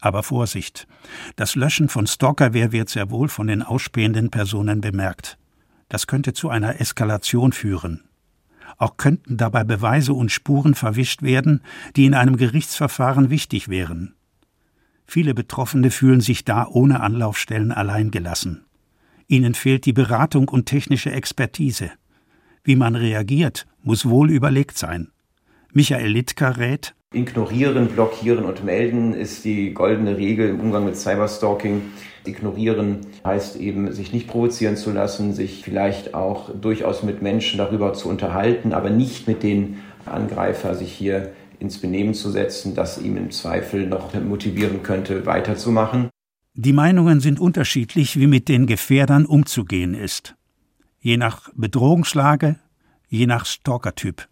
Aber 0.00 0.22
Vorsicht! 0.22 0.86
Das 1.34 1.56
Löschen 1.56 1.88
von 1.88 2.06
Stalkerware 2.06 2.70
wird 2.70 2.88
sehr 2.88 3.10
wohl 3.10 3.28
von 3.28 3.48
den 3.48 3.64
ausspähenden 3.64 4.30
Personen 4.30 4.80
bemerkt. 4.80 5.38
Das 5.88 6.06
könnte 6.06 6.32
zu 6.32 6.48
einer 6.48 6.80
Eskalation 6.80 7.52
führen. 7.52 8.04
Auch 8.76 8.96
könnten 8.96 9.36
dabei 9.36 9.64
Beweise 9.64 10.12
und 10.12 10.30
Spuren 10.30 10.74
verwischt 10.74 11.22
werden, 11.22 11.62
die 11.96 12.04
in 12.04 12.14
einem 12.14 12.36
Gerichtsverfahren 12.36 13.30
wichtig 13.30 13.68
wären. 13.68 14.14
Viele 15.06 15.34
Betroffene 15.34 15.90
fühlen 15.90 16.20
sich 16.20 16.44
da 16.44 16.66
ohne 16.66 17.00
Anlaufstellen 17.00 17.72
alleingelassen. 17.72 18.64
Ihnen 19.26 19.54
fehlt 19.54 19.86
die 19.86 19.92
Beratung 19.92 20.48
und 20.48 20.66
technische 20.66 21.10
Expertise. 21.10 21.90
Wie 22.62 22.76
man 22.76 22.94
reagiert, 22.94 23.66
muss 23.82 24.08
wohl 24.08 24.30
überlegt 24.30 24.76
sein. 24.76 25.10
Michael 25.72 26.10
Littker 26.10 26.58
rät, 26.58 26.94
Ignorieren, 27.14 27.88
blockieren 27.88 28.44
und 28.44 28.64
melden 28.64 29.14
ist 29.14 29.42
die 29.46 29.72
goldene 29.72 30.18
Regel 30.18 30.50
im 30.50 30.60
Umgang 30.60 30.84
mit 30.84 30.98
Cyberstalking. 30.98 31.80
Ignorieren 32.24 33.00
heißt 33.24 33.56
eben, 33.56 33.92
sich 33.92 34.12
nicht 34.12 34.28
provozieren 34.28 34.76
zu 34.76 34.92
lassen, 34.92 35.32
sich 35.32 35.62
vielleicht 35.62 36.14
auch 36.14 36.50
durchaus 36.54 37.02
mit 37.02 37.22
Menschen 37.22 37.58
darüber 37.58 37.94
zu 37.94 38.08
unterhalten, 38.08 38.72
aber 38.72 38.90
nicht 38.90 39.28
mit 39.28 39.42
den 39.42 39.78
Angreifer 40.06 40.74
sich 40.74 40.92
hier 40.92 41.32
ins 41.58 41.78
Benehmen 41.78 42.14
zu 42.14 42.30
setzen, 42.30 42.74
das 42.74 42.98
ihm 42.98 43.16
im 43.16 43.30
Zweifel 43.30 43.86
noch 43.86 44.14
motivieren 44.14 44.82
könnte, 44.82 45.26
weiterzumachen. 45.26 46.08
Die 46.54 46.72
Meinungen 46.72 47.20
sind 47.20 47.40
unterschiedlich, 47.40 48.18
wie 48.18 48.26
mit 48.26 48.48
den 48.48 48.66
Gefährdern 48.66 49.26
umzugehen 49.26 49.94
ist. 49.94 50.34
Je 51.00 51.16
nach 51.16 51.50
Bedrohungslage, 51.54 52.56
je 53.08 53.26
nach 53.26 53.46
Stalkertyp. 53.46 54.28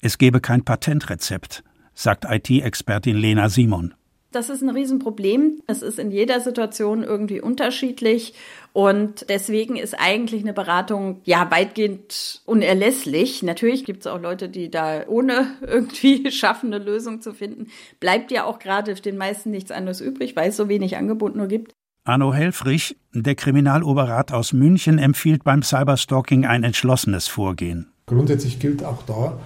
Es 0.00 0.18
gebe 0.18 0.40
kein 0.40 0.64
Patentrezept 0.64 1.62
sagt 2.00 2.24
IT-Expertin 2.24 3.16
Lena 3.16 3.50
Simon. 3.50 3.92
Das 4.32 4.48
ist 4.48 4.62
ein 4.62 4.70
Riesenproblem. 4.70 5.60
Es 5.66 5.82
ist 5.82 5.98
in 5.98 6.12
jeder 6.12 6.40
Situation 6.40 7.02
irgendwie 7.02 7.40
unterschiedlich 7.40 8.34
und 8.72 9.28
deswegen 9.28 9.74
ist 9.74 9.98
eigentlich 9.98 10.42
eine 10.42 10.52
Beratung 10.52 11.20
ja 11.24 11.50
weitgehend 11.50 12.40
unerlässlich. 12.44 13.42
Natürlich 13.42 13.84
gibt 13.84 14.00
es 14.00 14.06
auch 14.06 14.20
Leute, 14.20 14.48
die 14.48 14.70
da 14.70 15.06
ohne 15.08 15.46
irgendwie 15.60 16.30
schaffen, 16.30 16.72
eine 16.72 16.84
Lösung 16.84 17.20
zu 17.20 17.32
finden. 17.32 17.66
Bleibt 17.98 18.30
ja 18.30 18.44
auch 18.44 18.60
gerade 18.60 18.94
den 18.94 19.16
meisten 19.16 19.50
nichts 19.50 19.72
anderes 19.72 20.00
übrig, 20.00 20.36
weil 20.36 20.50
es 20.50 20.56
so 20.56 20.68
wenig 20.68 20.96
Angebot 20.96 21.34
nur 21.34 21.48
gibt. 21.48 21.72
Arno 22.04 22.32
Helfrich, 22.32 22.96
der 23.12 23.34
Kriminaloberrat 23.34 24.32
aus 24.32 24.52
München, 24.52 24.98
empfiehlt 24.98 25.44
beim 25.44 25.62
Cyberstalking 25.62 26.46
ein 26.46 26.62
entschlossenes 26.62 27.28
Vorgehen. 27.28 27.92
Grundsätzlich 28.06 28.58
gilt 28.58 28.84
auch 28.84 29.02
da, 29.02 29.38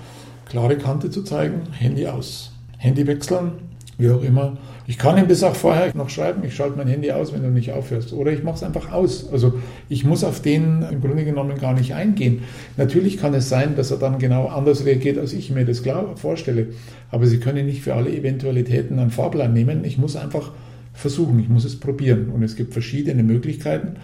klare 0.49 0.77
Kante 0.77 1.11
zu 1.11 1.23
zeigen, 1.23 1.63
Handy 1.73 2.07
aus. 2.07 2.53
Handy 2.79 3.07
wechseln, 3.07 3.53
wie 3.99 4.11
auch 4.11 4.23
immer. 4.23 4.57
Ich 4.87 4.99
kann 4.99 5.17
ihm 5.17 5.29
das 5.29 5.43
auch 5.43 5.57
vorher 5.57 5.95
noch 5.97 6.11
schreiben, 6.11 6.43
ich 6.45 6.55
schalte 6.55 6.77
mein 6.77 6.89
Handy 6.89 7.11
aus, 7.11 7.33
wenn 7.33 7.43
du 7.43 7.49
nicht 7.49 7.73
aufhörst. 7.73 8.13
Oder 8.13 8.33
ich 8.33 8.43
mache 8.43 8.57
es 8.57 8.63
einfach 8.63 8.93
aus. 8.93 9.33
Also 9.33 9.55
ich 9.89 10.05
muss 10.05 10.25
auf 10.25 10.43
den 10.43 10.83
im 10.83 11.01
Grunde 11.01 11.25
genommen 11.25 11.59
gar 11.59 11.73
nicht 11.73 11.95
eingehen. 11.95 12.43
Natürlich 12.77 13.17
kann 13.17 13.33
es 13.33 13.49
sein, 13.49 13.77
dass 13.77 13.91
er 13.91 13.97
dann 13.97 14.19
genau 14.19 14.49
anders 14.49 14.85
reagiert, 14.85 15.17
als 15.17 15.33
ich 15.33 15.51
mir 15.51 15.65
das 15.65 15.83
klar 15.83 16.17
vorstelle. 16.17 16.69
Aber 17.11 17.27
Sie 17.27 17.39
können 17.39 17.65
nicht 17.65 17.83
für 17.83 17.95
alle 17.95 18.11
Eventualitäten 18.11 18.99
einen 18.99 19.11
Fahrplan 19.11 19.55
nehmen. 19.55 19.85
Ich 19.85 19.97
muss 19.97 20.17
einfach 20.17 20.53
versuchen, 20.93 21.39
ich 21.39 21.49
muss 21.49 21.65
es 21.65 21.81
probieren. 21.81 22.29
Und 22.29 22.43
es 22.43 22.55
gibt 22.55 22.75
verschiedene 22.75 23.23
Möglichkeiten. 23.23 23.97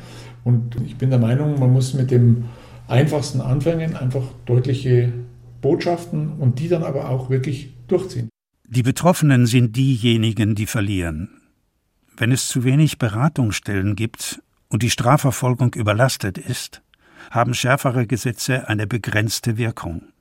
Und 0.44 0.76
ich 0.86 0.96
bin 0.96 1.10
der 1.10 1.18
Meinung, 1.18 1.60
man 1.60 1.72
muss 1.72 1.92
mit 1.92 2.10
dem 2.10 2.44
einfachsten 2.88 3.42
anfangen, 3.42 3.96
einfach 3.96 4.24
deutliche 4.46 5.12
Botschaften 5.60 6.32
und 6.38 6.58
die 6.58 6.68
dann 6.68 6.84
aber 6.84 7.10
auch 7.10 7.28
wirklich 7.28 7.74
durchziehen. 7.86 8.30
Die 8.72 8.84
Betroffenen 8.84 9.46
sind 9.46 9.74
diejenigen, 9.74 10.54
die 10.54 10.66
verlieren. 10.66 11.40
Wenn 12.16 12.30
es 12.30 12.46
zu 12.46 12.62
wenig 12.62 12.98
Beratungsstellen 12.98 13.96
gibt 13.96 14.40
und 14.68 14.84
die 14.84 14.90
Strafverfolgung 14.90 15.74
überlastet 15.74 16.38
ist, 16.38 16.80
haben 17.32 17.52
schärfere 17.52 18.06
Gesetze 18.06 18.68
eine 18.68 18.86
begrenzte 18.86 19.56
Wirkung. 19.56 20.12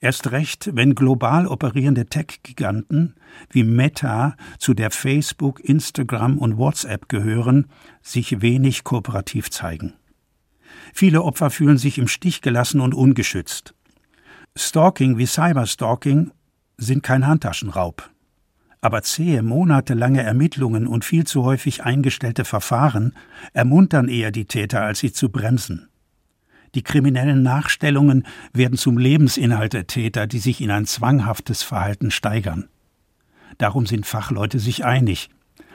Erst 0.00 0.32
recht, 0.32 0.70
wenn 0.74 0.96
global 0.96 1.46
operierende 1.46 2.06
Tech-Giganten 2.06 3.14
wie 3.50 3.62
Meta, 3.62 4.34
zu 4.58 4.74
der 4.74 4.90
Facebook, 4.90 5.60
Instagram 5.60 6.38
und 6.38 6.58
WhatsApp 6.58 7.08
gehören, 7.08 7.66
sich 8.02 8.42
wenig 8.42 8.82
kooperativ 8.82 9.48
zeigen. 9.48 9.92
Viele 10.92 11.22
Opfer 11.22 11.50
fühlen 11.50 11.78
sich 11.78 11.98
im 11.98 12.08
Stich 12.08 12.40
gelassen 12.40 12.80
und 12.80 12.96
ungeschützt. 12.96 13.74
Stalking 14.56 15.18
wie 15.18 15.26
Cyberstalking 15.26 16.32
sind 16.80 17.02
kein 17.02 17.26
Handtaschenraub. 17.26 18.10
Aber 18.80 19.02
zähe, 19.02 19.42
monatelange 19.42 20.22
Ermittlungen 20.22 20.86
und 20.86 21.04
viel 21.04 21.24
zu 21.24 21.44
häufig 21.44 21.84
eingestellte 21.84 22.44
Verfahren 22.44 23.14
ermuntern 23.52 24.08
eher 24.08 24.30
die 24.30 24.46
Täter, 24.46 24.82
als 24.82 25.00
sie 25.00 25.12
zu 25.12 25.28
bremsen. 25.28 25.88
Die 26.74 26.82
kriminellen 26.82 27.42
Nachstellungen 27.42 28.26
werden 28.52 28.78
zum 28.78 28.96
Lebensinhalt 28.96 29.72
der 29.72 29.86
Täter, 29.86 30.26
die 30.26 30.38
sich 30.38 30.60
in 30.60 30.70
ein 30.70 30.86
zwanghaftes 30.86 31.62
Verhalten 31.62 32.10
steigern. 32.10 32.68
Darum 33.58 33.86
sind 33.86 34.06
Fachleute 34.06 34.58
sich 34.58 34.84
einig. 34.84 35.28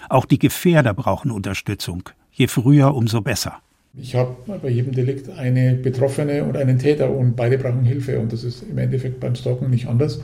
Auch 0.09 0.25
die 0.25 0.39
Gefährder 0.39 0.93
brauchen 0.93 1.31
Unterstützung. 1.31 2.09
Je 2.31 2.47
früher, 2.47 2.95
umso 2.95 3.21
besser. 3.21 3.59
Ich 3.97 4.15
habe 4.15 4.35
bei 4.61 4.69
jedem 4.69 4.93
Delikt 4.93 5.29
eine 5.29 5.75
Betroffene 5.75 6.43
und 6.43 6.57
einen 6.57 6.79
Täter 6.79 7.09
und 7.09 7.35
beide 7.35 7.57
brauchen 7.57 7.83
Hilfe. 7.83 8.19
Und 8.19 8.33
das 8.33 8.43
ist 8.43 8.63
im 8.63 8.77
Endeffekt 8.77 9.19
beim 9.19 9.35
Stalken 9.35 9.69
nicht 9.69 9.87
anders. 9.87 10.21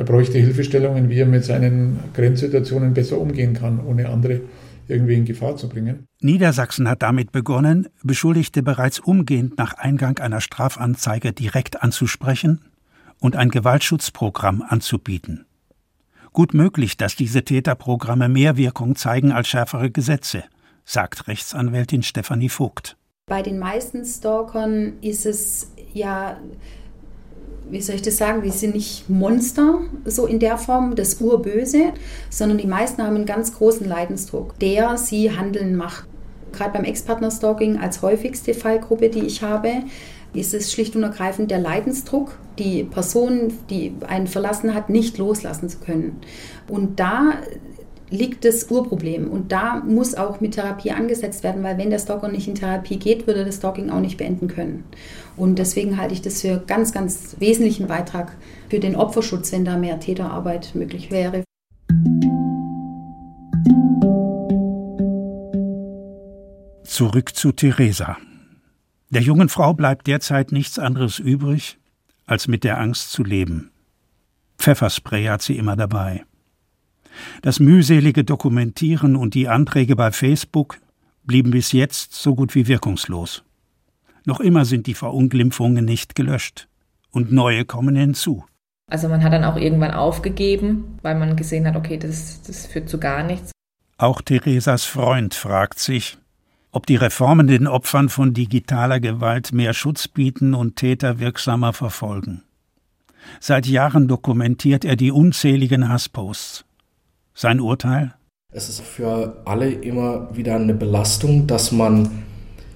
Der 0.00 0.06
bräuchte 0.06 0.38
Hilfestellungen, 0.38 1.10
wie 1.10 1.18
er 1.18 1.26
mit 1.26 1.44
seinen 1.44 1.98
Grenzsituationen 2.14 2.94
besser 2.94 3.18
umgehen 3.18 3.52
kann, 3.52 3.84
ohne 3.84 4.08
andere 4.08 4.40
irgendwie 4.88 5.12
in 5.12 5.26
Gefahr 5.26 5.56
zu 5.56 5.68
bringen. 5.68 6.06
Niedersachsen 6.22 6.88
hat 6.88 7.02
damit 7.02 7.32
begonnen, 7.32 7.86
Beschuldigte 8.02 8.62
bereits 8.62 8.98
umgehend 8.98 9.58
nach 9.58 9.74
Eingang 9.74 10.18
einer 10.18 10.40
Strafanzeige 10.40 11.34
direkt 11.34 11.82
anzusprechen 11.82 12.62
und 13.20 13.36
ein 13.36 13.50
Gewaltschutzprogramm 13.50 14.64
anzubieten. 14.66 15.44
Gut 16.32 16.54
möglich, 16.54 16.96
dass 16.96 17.14
diese 17.14 17.42
Täterprogramme 17.42 18.30
mehr 18.30 18.56
Wirkung 18.56 18.96
zeigen 18.96 19.32
als 19.32 19.48
schärfere 19.48 19.90
Gesetze, 19.90 20.44
sagt 20.86 21.28
Rechtsanwältin 21.28 22.02
Stefanie 22.02 22.48
Vogt. 22.48 22.96
Bei 23.26 23.42
den 23.42 23.58
meisten 23.58 24.06
Stalkern 24.06 24.94
ist 25.02 25.26
es 25.26 25.72
ja 25.92 26.38
wie 27.70 27.80
soll 27.80 27.96
ich 27.96 28.02
das 28.02 28.16
sagen, 28.16 28.42
die 28.42 28.50
sind 28.50 28.74
nicht 28.74 29.08
Monster, 29.08 29.80
so 30.04 30.26
in 30.26 30.38
der 30.38 30.58
Form, 30.58 30.94
das 30.94 31.20
Urböse, 31.20 31.92
sondern 32.28 32.58
die 32.58 32.66
meisten 32.66 33.02
haben 33.02 33.16
einen 33.16 33.26
ganz 33.26 33.54
großen 33.54 33.86
Leidensdruck, 33.86 34.58
der 34.58 34.96
sie 34.96 35.30
handeln 35.30 35.76
macht. 35.76 36.06
Gerade 36.52 36.72
beim 36.72 36.84
Ex-Partner-Stalking 36.84 37.78
als 37.78 38.02
häufigste 38.02 38.54
Fallgruppe, 38.54 39.08
die 39.08 39.24
ich 39.24 39.42
habe, 39.42 39.70
ist 40.32 40.54
es 40.54 40.72
schlicht 40.72 40.96
und 40.96 41.02
ergreifend 41.02 41.50
der 41.50 41.58
Leidensdruck, 41.58 42.36
die 42.58 42.84
Person, 42.84 43.52
die 43.68 43.94
einen 44.06 44.26
verlassen 44.26 44.74
hat, 44.74 44.90
nicht 44.90 45.18
loslassen 45.18 45.68
zu 45.68 45.78
können. 45.78 46.20
Und 46.68 47.00
da 47.00 47.34
liegt 48.10 48.44
das 48.44 48.70
Urproblem. 48.70 49.30
Und 49.30 49.52
da 49.52 49.76
muss 49.76 50.14
auch 50.14 50.40
mit 50.40 50.54
Therapie 50.54 50.90
angesetzt 50.90 51.42
werden, 51.42 51.62
weil 51.62 51.78
wenn 51.78 51.90
der 51.90 51.98
Stalker 51.98 52.28
nicht 52.28 52.48
in 52.48 52.54
Therapie 52.54 52.98
geht, 52.98 53.26
würde 53.26 53.44
das 53.44 53.56
Stalking 53.56 53.90
auch 53.90 54.00
nicht 54.00 54.18
beenden 54.18 54.48
können. 54.48 54.84
Und 55.36 55.58
deswegen 55.58 55.96
halte 55.96 56.14
ich 56.14 56.22
das 56.22 56.42
für 56.42 56.62
ganz, 56.66 56.92
ganz 56.92 57.36
wesentlichen 57.38 57.86
Beitrag 57.86 58.36
für 58.68 58.80
den 58.80 58.96
Opferschutz, 58.96 59.52
wenn 59.52 59.64
da 59.64 59.76
mehr 59.76 60.00
Täterarbeit 60.00 60.74
möglich 60.74 61.10
wäre. 61.10 61.44
Zurück 66.84 67.34
zu 67.34 67.52
Theresa. 67.52 68.18
Der 69.08 69.22
jungen 69.22 69.48
Frau 69.48 69.72
bleibt 69.72 70.06
derzeit 70.06 70.52
nichts 70.52 70.78
anderes 70.78 71.18
übrig, 71.18 71.78
als 72.26 72.46
mit 72.46 72.62
der 72.62 72.78
Angst 72.78 73.10
zu 73.12 73.24
leben. 73.24 73.70
Pfefferspray 74.58 75.24
hat 75.24 75.42
sie 75.42 75.56
immer 75.56 75.76
dabei. 75.76 76.24
Das 77.42 77.60
mühselige 77.60 78.24
Dokumentieren 78.24 79.16
und 79.16 79.34
die 79.34 79.48
Anträge 79.48 79.96
bei 79.96 80.12
Facebook 80.12 80.78
blieben 81.24 81.50
bis 81.50 81.72
jetzt 81.72 82.14
so 82.14 82.34
gut 82.34 82.54
wie 82.54 82.66
wirkungslos. 82.66 83.44
Noch 84.24 84.40
immer 84.40 84.64
sind 84.64 84.86
die 84.86 84.94
Verunglimpfungen 84.94 85.84
nicht 85.84 86.14
gelöscht 86.14 86.68
und 87.10 87.32
neue 87.32 87.64
kommen 87.64 87.96
hinzu. 87.96 88.44
Also 88.90 89.08
man 89.08 89.22
hat 89.22 89.32
dann 89.32 89.44
auch 89.44 89.56
irgendwann 89.56 89.92
aufgegeben, 89.92 90.98
weil 91.02 91.14
man 91.14 91.36
gesehen 91.36 91.66
hat, 91.66 91.76
okay, 91.76 91.96
das, 91.96 92.42
das 92.42 92.66
führt 92.66 92.88
zu 92.88 92.98
gar 92.98 93.22
nichts. 93.22 93.52
Auch 93.98 94.20
Theresas 94.20 94.84
Freund 94.84 95.34
fragt 95.34 95.78
sich, 95.78 96.18
ob 96.72 96.86
die 96.86 96.96
Reformen 96.96 97.46
den 97.46 97.66
Opfern 97.66 98.08
von 98.08 98.34
digitaler 98.34 99.00
Gewalt 99.00 99.52
mehr 99.52 99.74
Schutz 99.74 100.08
bieten 100.08 100.54
und 100.54 100.76
Täter 100.76 101.18
wirksamer 101.18 101.72
verfolgen. 101.72 102.42
Seit 103.38 103.66
Jahren 103.66 104.08
dokumentiert 104.08 104.84
er 104.84 104.96
die 104.96 105.12
unzähligen 105.12 105.88
Hassposts. 105.88 106.64
Sein 107.34 107.60
Urteil? 107.60 108.14
Es 108.52 108.68
ist 108.68 108.80
für 108.80 109.42
alle 109.44 109.70
immer 109.70 110.28
wieder 110.36 110.56
eine 110.56 110.74
Belastung, 110.74 111.46
dass 111.46 111.70
man 111.70 112.24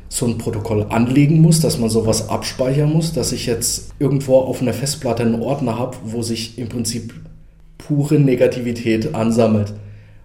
so 0.08 0.26
ein 0.26 0.38
Protokoll 0.38 0.86
anlegen 0.90 1.40
muss, 1.40 1.60
dass 1.60 1.78
man 1.78 1.90
sowas 1.90 2.28
abspeichern 2.28 2.92
muss, 2.92 3.12
dass 3.12 3.32
ich 3.32 3.46
jetzt 3.46 3.92
irgendwo 3.98 4.38
auf 4.38 4.62
einer 4.62 4.72
Festplatte 4.72 5.24
einen 5.24 5.42
Ordner 5.42 5.76
habe, 5.78 5.96
wo 6.04 6.22
sich 6.22 6.56
im 6.58 6.68
Prinzip 6.68 7.12
pure 7.78 8.20
Negativität 8.20 9.14
ansammelt. 9.14 9.74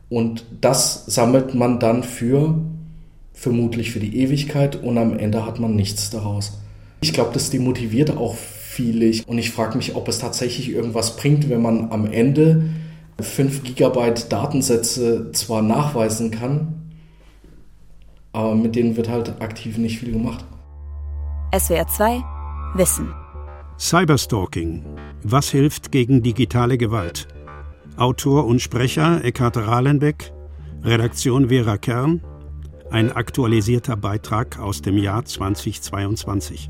Und 0.10 0.46
das 0.62 1.06
sammelt 1.08 1.56
man 1.56 1.80
dann 1.80 2.04
für 2.04 2.60
vermutlich 3.34 3.92
für 3.92 4.00
die 4.00 4.20
Ewigkeit 4.20 4.76
und 4.84 4.98
am 4.98 5.18
Ende 5.18 5.46
hat 5.46 5.60
man 5.60 5.76
nichts 5.76 6.10
daraus. 6.10 6.60
Ich 7.02 7.13
glaube, 7.13 7.32
das 7.34 7.50
demotiviert 7.50 8.15
auch 8.15 8.36
viele 8.36 9.12
und 9.28 9.38
ich 9.38 9.52
frage 9.52 9.78
mich, 9.78 9.96
ob 9.96 10.08
es 10.08 10.20
tatsächlich 10.20 10.70
irgendwas 10.70 11.15
bringt, 11.15 11.50
wenn 11.50 11.62
man 11.62 11.92
am 11.92 12.12
Ende 12.12 12.70
5 13.23 13.63
Gigabyte 13.63 14.32
Datensätze 14.32 15.32
zwar 15.32 15.62
nachweisen 15.62 16.32
kann, 16.32 16.91
aber 18.32 18.55
mit 18.55 18.75
denen 18.75 18.95
wird 18.95 19.10
halt 19.10 19.41
aktiv 19.41 19.77
nicht 19.77 19.99
viel 19.99 20.12
gemacht. 20.12 20.45
SWR 21.58 21.88
2 21.88 22.23
Wissen. 22.75 23.13
Cyberstalking. 23.79 24.84
Was 25.23 25.49
hilft 25.49 25.91
gegen 25.91 26.21
digitale 26.21 26.77
Gewalt? 26.77 27.27
Autor 27.97 28.45
und 28.45 28.62
Sprecher 28.62 29.23
Eckhard 29.23 29.58
Rahlenbeck, 29.58 30.32
Redaktion 30.84 31.49
Vera 31.49 31.77
Kern, 31.77 32.21
ein 32.91 33.12
aktualisierter 33.12 33.97
Beitrag 33.97 34.60
aus 34.60 34.82
dem 34.82 34.97
Jahr 34.97 35.25
2022. 35.25 36.69